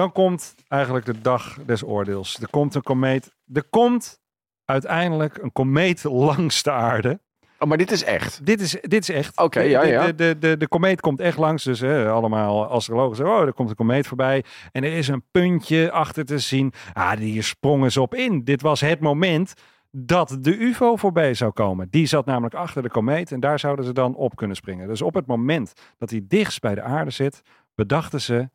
[0.03, 2.39] Dan komt eigenlijk de dag des oordeels.
[2.41, 3.35] Er komt een komeet.
[3.53, 4.21] Er komt
[4.65, 7.21] uiteindelijk een komeet langs de aarde.
[7.59, 8.47] Oh, maar dit is echt.
[8.47, 9.39] Dit is, dit is echt.
[9.39, 10.07] Oké, ja, ja.
[10.07, 11.65] De, de, de, de komeet komt echt langs.
[11.65, 14.45] Dus hè, allemaal astrologen zeggen, oh, er komt een komeet voorbij.
[14.73, 16.73] En er is een puntje achter te zien.
[16.93, 18.45] Ah, hier sprongen ze op in.
[18.45, 19.55] Dit was het moment
[19.91, 21.89] dat de UFO voorbij zou komen.
[21.91, 24.89] Die zat namelijk achter de komeet en daar zouden ze dan op kunnen springen.
[24.89, 27.43] Dus op het moment dat hij dichtst bij de aarde zit,
[27.75, 28.49] bedachten ze,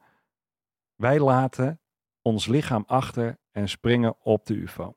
[0.98, 1.80] wij laten
[2.22, 4.96] ons lichaam achter en springen op de UFO.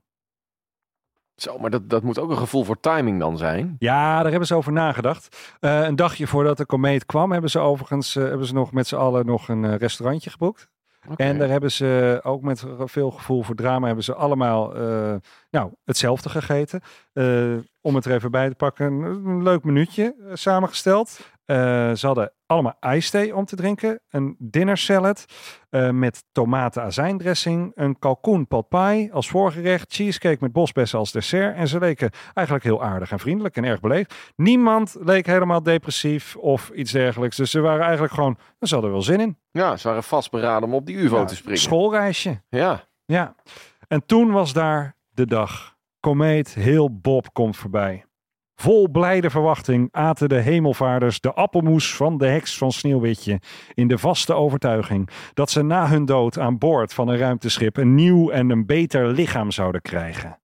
[1.41, 3.77] Zo, maar dat, dat moet ook een gevoel voor timing dan zijn.
[3.79, 5.57] Ja, daar hebben ze over nagedacht.
[5.61, 8.87] Eh, een dagje voordat de komeet kwam, hebben ze overigens eh, hebben ze nog met
[8.87, 10.69] z'n allen nog een eh, restaurantje geboekt.
[11.17, 14.73] En daar hebben ze ook met veel gevoel voor drama, hebben ze allemaal
[15.51, 16.81] nou, hetzelfde gegeten.
[17.81, 21.21] Om het er even bij te pakken, een, leuk minuutje samengesteld.
[21.51, 21.57] Eh,
[21.95, 24.01] ze hadden allemaal ijsthee om te drinken.
[24.11, 25.25] Een dinner salad
[25.71, 27.73] eh, met tomaten azijndressing.
[27.75, 29.93] Een kalkoen pot pie als voorgerecht.
[29.93, 31.57] Cheesecake met bosbessen als dessert.
[31.57, 34.15] En ze leken eigenlijk heel aardig en vriendelijk en erg beleefd.
[34.37, 37.37] Niemand leek helemaal depressief of iets dergelijks.
[37.37, 39.39] Dus ze waren eigenlijk gewoon, ze hadden er wel zin in.
[39.51, 41.61] Ja, ze waren vastberaden om op die Ja, te springen.
[41.61, 42.43] Schoolreisje.
[42.49, 42.85] Ja.
[43.05, 43.35] Ja.
[43.89, 45.77] En toen was daar de dag.
[46.01, 48.05] Komeet heel Bob komt voorbij.
[48.61, 53.41] Vol blijde verwachting aten de hemelvaarders de appelmoes van de heks van Sneeuwwitje.
[53.75, 57.95] In de vaste overtuiging dat ze na hun dood aan boord van een ruimteschip een
[57.95, 60.39] nieuw en een beter lichaam zouden krijgen.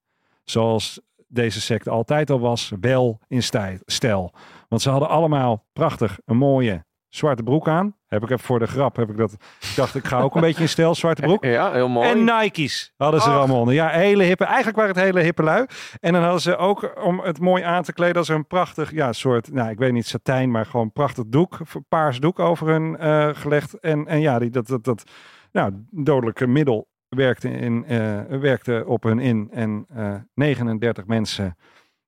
[0.44, 4.32] Zoals deze secte altijd al was, wel in stij- stijl.
[4.68, 6.84] Want ze hadden allemaal prachtig een mooie
[7.16, 7.96] zwarte broek aan.
[8.06, 9.32] Heb ik even voor de grap, heb ik dat.
[9.32, 11.44] Ik dacht, ik ga ook een beetje in stijl, zwarte broek.
[11.56, 12.08] Ja, heel mooi.
[12.08, 13.74] En Nike's hadden ze er allemaal onder.
[13.74, 14.44] Ja, hele hippe.
[14.44, 15.66] Eigenlijk waren het hele hippe lui.
[16.00, 19.12] En dan hadden ze ook, om het mooi aan te kleden, als een prachtig, ja,
[19.12, 21.58] soort, nou, ik weet niet, satijn, maar gewoon prachtig doek,
[21.88, 23.80] paars doek over hun eh, gelegd.
[23.80, 25.10] En, en ja, die, dat, dat, dat,
[25.52, 29.48] nou, dodelijke middel werkte, in, eh, werkte op hun in.
[29.52, 31.56] En eh 39 mensen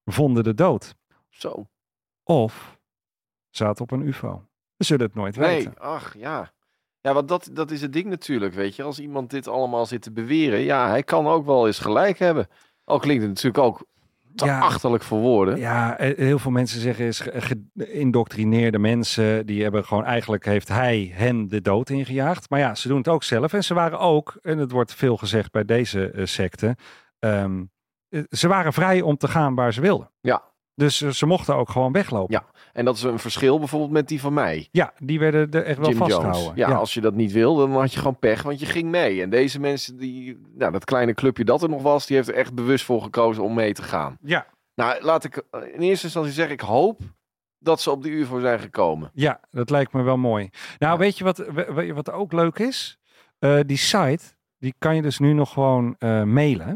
[0.05, 0.95] vonden de dood.
[1.29, 1.67] Zo.
[2.25, 2.79] Of
[3.51, 4.48] zaten op een UFO.
[4.79, 5.79] We zullen het nooit Nee, weten.
[5.79, 6.51] ach ja.
[7.01, 8.83] Ja, want dat, dat is het ding natuurlijk, weet je.
[8.83, 12.47] Als iemand dit allemaal zit te beweren, ja, hij kan ook wel eens gelijk hebben.
[12.85, 13.87] Al klinkt het natuurlijk ook
[14.35, 14.59] te Ja.
[14.61, 15.59] achterlijk voor woorden.
[15.59, 19.47] Ja, eh, heel veel mensen zeggen is ge- geïndoctrineerde mensen.
[19.47, 22.51] Die hebben gewoon eigenlijk heeft hij hen de dood ingejaagd.
[22.51, 23.53] Maar ja, ze doen het ook zelf.
[23.53, 26.77] En ze waren ook, en het wordt veel gezegd bij deze eh, secte.
[27.19, 27.65] ehm,
[28.09, 30.11] eh, ze waren vrij om te gaan waar ze wilden.
[30.21, 30.43] Ja.
[30.79, 32.35] Dus eh, ze mochten ook gewoon weglopen.
[32.35, 32.45] Ja.
[32.73, 34.69] En dat is een verschil bijvoorbeeld met die van mij.
[34.71, 36.53] Ja, die werden er echt wel Jim vastgehouden.
[36.57, 39.23] Ja, als je dat niet wil, dan had je gewoon pech, want je ging mee.
[39.23, 42.35] En deze mensen, die, nou, dat kleine clubje dat er nog was, die heeft er
[42.35, 44.19] echt bewust voor gekozen om mee te gaan.
[44.23, 47.01] ja, Nou, laat ik eh, in eerste instantie zeggen, ik hoop
[47.59, 49.11] dat ze op die UFO zijn gekomen.
[49.15, 50.51] ja, dat lijkt me wel mooi.
[50.79, 50.99] Nou, Ja.
[50.99, 51.45] weet je wat,
[51.95, 52.99] wat ook leuk is?
[53.39, 54.25] Eh, die site,
[54.59, 55.97] die kan je dus nu nog gewoon
[56.33, 56.69] mailen.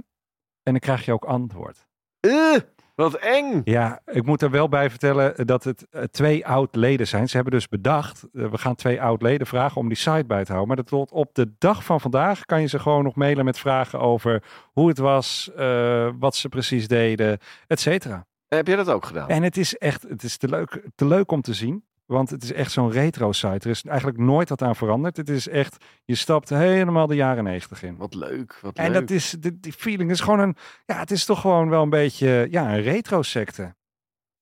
[0.63, 1.87] En dan krijg je ook antwoord.
[2.21, 2.57] Eh,
[2.95, 3.61] wat eng!
[3.65, 7.29] Ja, ik moet er wel bij vertellen dat het eh, twee oud-leden zijn.
[7.29, 10.53] Ze hebben dus bedacht, eh, we gaan twee oud-leden vragen om die site bij te
[10.53, 10.67] houden.
[10.67, 13.59] Maar dat tot op de dag van vandaag kan je ze gewoon nog mailen met
[13.59, 18.27] vragen over hoe het was, eh, wat ze precies deden, et cetera.
[18.49, 19.29] Heb jij dat ook gedaan?
[19.29, 21.85] En het is echt, het is te leuk, te leuk om te zien.
[22.05, 23.65] Want het is echt zo'n retro-site.
[23.65, 25.17] Er is eigenlijk nooit wat aan veranderd.
[25.17, 27.97] Het is echt, je stapt helemaal de jaren negentig in.
[27.97, 29.01] Wat leuk, wat En leuk.
[29.01, 31.91] dat is, die, die feeling is gewoon een, ja, het is toch gewoon wel een
[31.91, 33.75] beetje, ja, een retro-secte.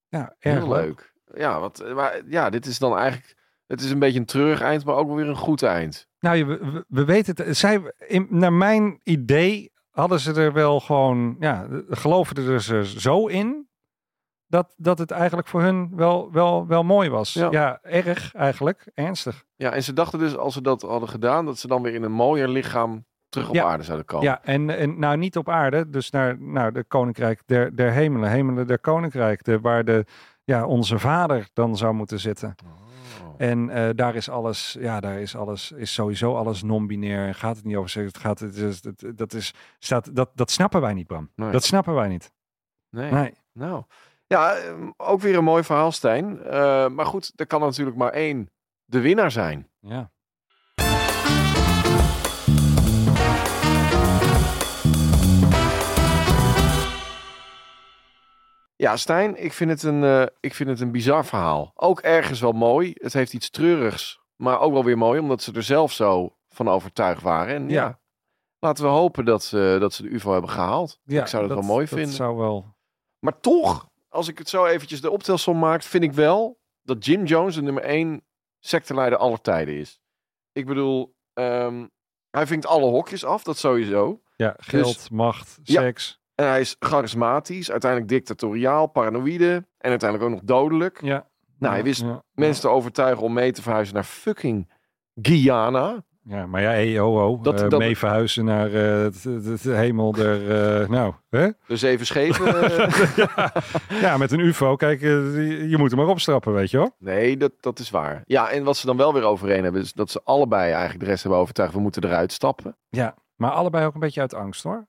[0.08, 1.12] Ja, erg Heel leuk.
[1.34, 3.38] Ja, wat, maar, ja, dit is dan eigenlijk...
[3.66, 6.08] Het is een beetje een treurig eind, maar ook wel weer een goed eind.
[6.20, 7.56] Nou, we, we- we weten het.
[7.56, 13.26] Zij, in, naar mijn idee hadden ze er wel gewoon, ja, geloofden er ze zo
[13.26, 13.68] in
[14.50, 17.32] dat, dat het eigenlijk voor hun wel, wel, wel mooi was.
[17.32, 17.50] Ja.
[17.50, 17.78] Ja.
[17.82, 19.44] erg eigenlijk, ernstig.
[19.56, 22.02] Ja, en ze dachten dus als ze dat hadden gedaan, dat ze dan weer in
[22.02, 23.64] een mooier lichaam terug op Ja.
[23.64, 24.26] aarde zouden komen.
[24.26, 28.30] Ja, en, en nou niet op aarde, dus naar, naar de koninkrijk der, der hemelen,
[28.30, 30.04] hemelen der koninkrijk, de, waar de,
[30.44, 32.54] ja, onze vader dan zou moeten zitten.
[32.64, 33.34] Oh.
[33.36, 37.26] En eh, daar is alles, ja, daar is alles, is sowieso alles non-binair.
[37.26, 40.30] En gaat het niet over seks, het gaat, het is, het, dat is, staat, dat,
[40.34, 41.30] dat snappen wij niet, Bram.
[41.34, 41.50] Nee.
[41.50, 42.32] Dat snappen wij niet.
[42.90, 43.12] Nee.
[43.12, 43.34] Nee.
[43.52, 43.82] Nou,
[44.30, 46.42] ja, ehm, ook weer een mooi verhaal, Stijn.
[46.42, 48.50] Eh, maar goed, er kan natuurlijk maar één
[48.84, 49.68] de winnaar zijn.
[49.80, 50.10] Ja.
[58.76, 61.72] Ja, Stijn, ik vind, het een, eh, ik vind het een bizar verhaal.
[61.74, 62.92] Ook ergens wel mooi.
[62.94, 66.68] Het heeft iets treurigs, maar ook wel weer mooi, omdat ze er zelf zo van
[66.68, 67.54] overtuigd waren.
[67.54, 68.00] En ja, Ja.
[68.58, 71.00] laten we hopen dat ze, dat ze de UFO hebben gehaald.
[71.04, 72.14] ja ik zou dat, wel mooi dat vinden.
[72.14, 72.78] zou wel...
[73.18, 77.24] Maar toch, als ik het zo eventjes de optelsom maak, vind ik wel dat Jim
[77.24, 78.24] Jones de nummer één
[78.58, 80.00] secteleider aller tijden is.
[80.52, 81.86] Ik bedoel, ehm,
[82.30, 84.22] hij vinkt alle hokjes af, dat sowieso.
[84.36, 85.80] Ja, geld, macht, Dus- Ja.
[85.80, 86.18] seks.
[86.34, 91.02] En hij is charismatisch, uiteindelijk dictatoriaal, paranoïde en uiteindelijk ook nog dodelijk.
[91.02, 91.28] Ja.
[91.58, 94.72] Nou, hij wist ja, Mensen te overtuigen om mee te verhuizen naar fucking
[95.22, 96.04] Guyana.
[96.30, 97.38] Ja, maar ja, hey, ho, ho.
[97.42, 100.50] Dat- eh, dat- mee verhuizen naar eh, het, het- het hemel der...
[100.82, 101.48] eh, nou, hè?
[101.66, 102.46] Dus even schepen.
[102.70, 103.52] eh, ja.
[104.00, 104.76] ja, met een ufo.
[104.76, 105.08] Kijk, eh,
[105.70, 106.94] je, moet hem maar opstrappen, weet je wel.
[106.98, 108.22] nee, dat, dat is waar.
[108.26, 111.06] Ja, en wat ze dan wel weer overeen hebben, is dat ze allebei eigenlijk de
[111.10, 111.72] rest hebben overtuigd.
[111.74, 112.76] We moeten eruit stappen.
[112.88, 114.86] Ja, maar allebei ook een beetje uit angst, hoor.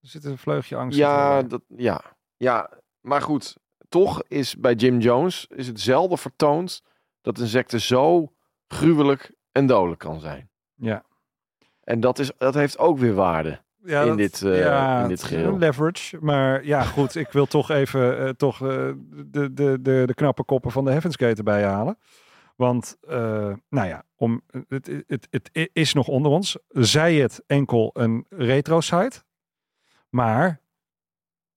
[0.00, 0.98] Er zit een vleugje angst.
[0.98, 1.48] Ja, erbij.
[1.48, 2.00] dat, ja,
[2.36, 2.70] ja,
[3.00, 3.56] maar goed.
[3.88, 6.82] Toch is bij Jim Jones is het zelden vertoond
[7.22, 8.32] dat een secte zo
[8.68, 10.50] gruwelijk en dodelijk kan zijn.
[10.76, 11.04] Ja.
[11.84, 13.60] En dat, is, dat heeft ook weer waarde.
[13.84, 15.52] ja, in dat- dit, eh, ja, in dit is geheel.
[15.52, 16.16] een leverage.
[16.20, 18.90] Maar ja, goed, ik wil toch even eh, toch, eh,
[19.26, 21.98] de, de, de, de knappe koppen van de Heavens Gate erbij halen.
[22.56, 26.58] Want, eh, nou ja, om, het, het, het, het is nog onder ons.
[26.68, 29.22] Zij het enkel een retro-site.
[30.08, 30.60] Maar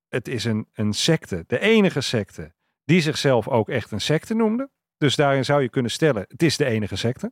[0.09, 1.43] het is een, een secte.
[1.47, 2.53] De enige secte
[2.85, 4.69] die zichzelf ook echt een secte noemde.
[4.97, 7.31] Dus daarin zou je kunnen stellen, het is de enige secte.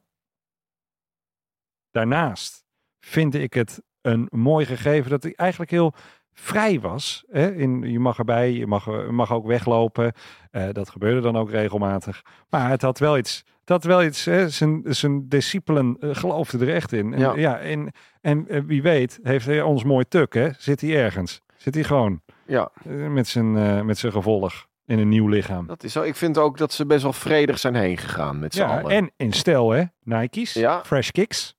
[1.96, 2.64] Daarnaast
[3.00, 5.93] vind ik het een mooi gegeven dat hij eigenlijk heel
[6.34, 7.24] vrij was.
[7.30, 7.54] Hè?
[7.54, 10.14] In, je mag erbij, je mag, je mag ook weglopen.
[10.52, 12.22] Eh, dat gebeurde dan ook regelmatig.
[12.50, 13.43] Maar het had wel iets.
[13.66, 14.26] Had wel iets.
[14.26, 14.50] Hè?
[14.50, 17.14] Zijn, zijn discipelen uh, geloofden er echt in.
[17.14, 17.36] En, Ja.
[17.36, 17.60] ja.
[17.60, 17.91] en,
[18.22, 20.34] en eh, wie weet, heeft hij ons mooi tuk.
[20.34, 20.50] Hè?
[20.58, 21.41] Zit hij ergens?
[21.58, 25.68] Zit hij gewoon Ja, eh, met, zijn, eh, met zijn gevolg in een nieuw lichaam?
[25.68, 26.02] dat is zo.
[26.02, 28.91] Ik vind ook dat ze best wel vredig zijn heen gegaan met z'n Ja, allen.
[28.91, 29.84] en in stijl, hè?
[30.04, 30.84] Nike's, Ja.
[30.86, 31.56] Fresh Kicks.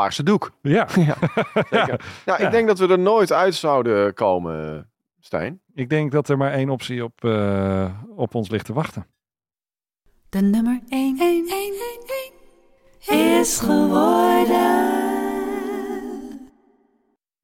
[0.00, 0.50] Paarse doek.
[0.62, 0.88] Ja,
[1.70, 2.04] Zeker.
[2.24, 4.90] Ja, ik denk dat we er nooit uit zouden komen,
[5.20, 5.60] Stijn.
[5.74, 9.06] ik denk dat er maar één optie op, eh, op ons ligt te wachten.
[10.28, 12.32] De nummer 1, 1, 1, 1,
[13.06, 14.94] 1 is geworden.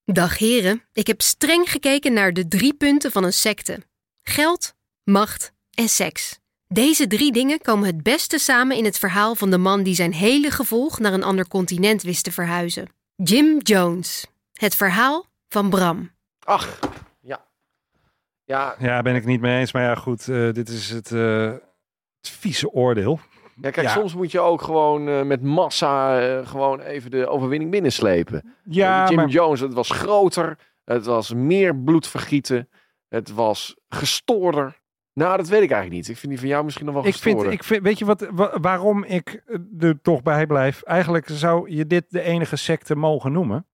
[0.04, 3.82] Dag heren, ik heb streng gekeken naar de drie punten van een secte:
[4.22, 4.74] geld,
[5.04, 6.40] macht en seks.
[6.72, 10.12] Deze drie dingen komen het beste samen in het verhaal van de man die zijn
[10.12, 12.88] hele gevolg naar een ander continent wist te verhuizen.
[13.16, 14.26] Jim Jones.
[14.52, 16.10] Het verhaal van Bram.
[16.44, 16.78] Ach,
[17.20, 17.44] ja.
[18.44, 19.72] Ja, Ja, ben ik niet mee eens.
[19.72, 21.50] Maar ja, goed, eh, dit is het, eh,
[22.20, 23.20] het vieze oordeel.
[23.60, 23.92] ja kijk, Ja.
[23.92, 28.54] soms moet je ook gewoon eh, met massa eh, gewoon even de overwinning binnenslepen.
[28.64, 30.58] Ja, Jim maar Jones, het was groter.
[30.84, 32.68] Het was meer bloedvergieten.
[33.08, 34.80] Het was gestoorder.
[35.14, 36.08] Nou, dat weet ik eigenlijk niet.
[36.08, 38.28] Ik vind die van jou misschien nog wel ik vind, ik vind, weet je wat,
[38.30, 39.42] wa- waarom ik
[39.78, 40.82] er toch bij blijf?
[40.82, 43.66] Eigenlijk zou je dit de enige secte mogen noemen.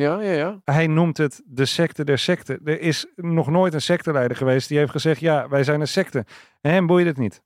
[0.00, 0.60] Ja, ja, ja.
[0.64, 2.60] Hij noemt het de secte der secten.
[2.64, 6.24] Er is nog nooit een secteleider geweest die heeft gezegd: ja, wij zijn een secte.
[6.60, 7.42] En hem boeit het niet.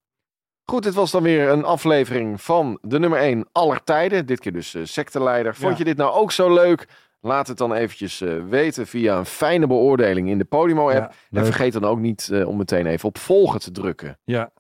[0.65, 4.27] Goed, dit was dan weer een aflevering van de nummer 1 aller tijden.
[4.27, 5.55] Dit keer dus eh secteleider.
[5.55, 5.79] Vond Ja.
[5.79, 6.89] je dit nou ook zo leuk?
[7.25, 11.13] Laat het dan eventjes eh, weten via een fijne beoordeling in de Podimo-app.
[11.31, 14.19] Ja, en vergeet dan ook niet eh, om meteen even op volgen te drukken.
[14.25, 14.53] Ja.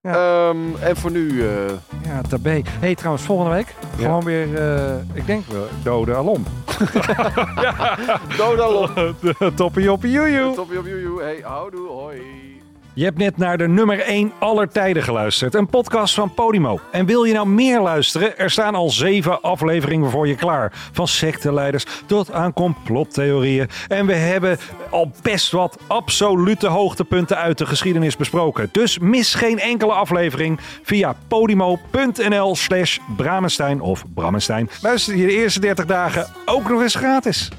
[0.02, 1.66] Ehm, en voor nu, eh,
[2.04, 2.60] Ja, tabé.
[2.64, 6.44] hey, trouwens, volgende week gewoon weer, eh, ik denk wel, dode alom.
[8.38, 9.14] dodalop.
[9.56, 10.54] Toppie joppie joejoe.
[10.54, 11.22] Toppie op joejoe.
[11.22, 12.22] Hey, houdoe, hoi.
[12.96, 15.54] Je hebt net naar de nummer 1 aller tijden geluisterd.
[15.54, 16.80] Een podcast van Podimo.
[16.90, 18.38] En wil je nou meer luisteren?
[18.38, 20.72] Er staan al zeven afleveringen voor je klaar.
[20.92, 23.68] Van secteleiders tot aan complottheorieën.
[23.88, 24.58] En we hebben
[24.90, 28.68] al best wat absolute hoogtepunten uit de geschiedenis besproken.
[28.72, 34.70] Dus mis geen enkele aflevering via podimo.nl slash Bramenstein of Brammenstein.
[34.82, 37.50] Luister je de eerste 30 dagen ook nog eens gratis.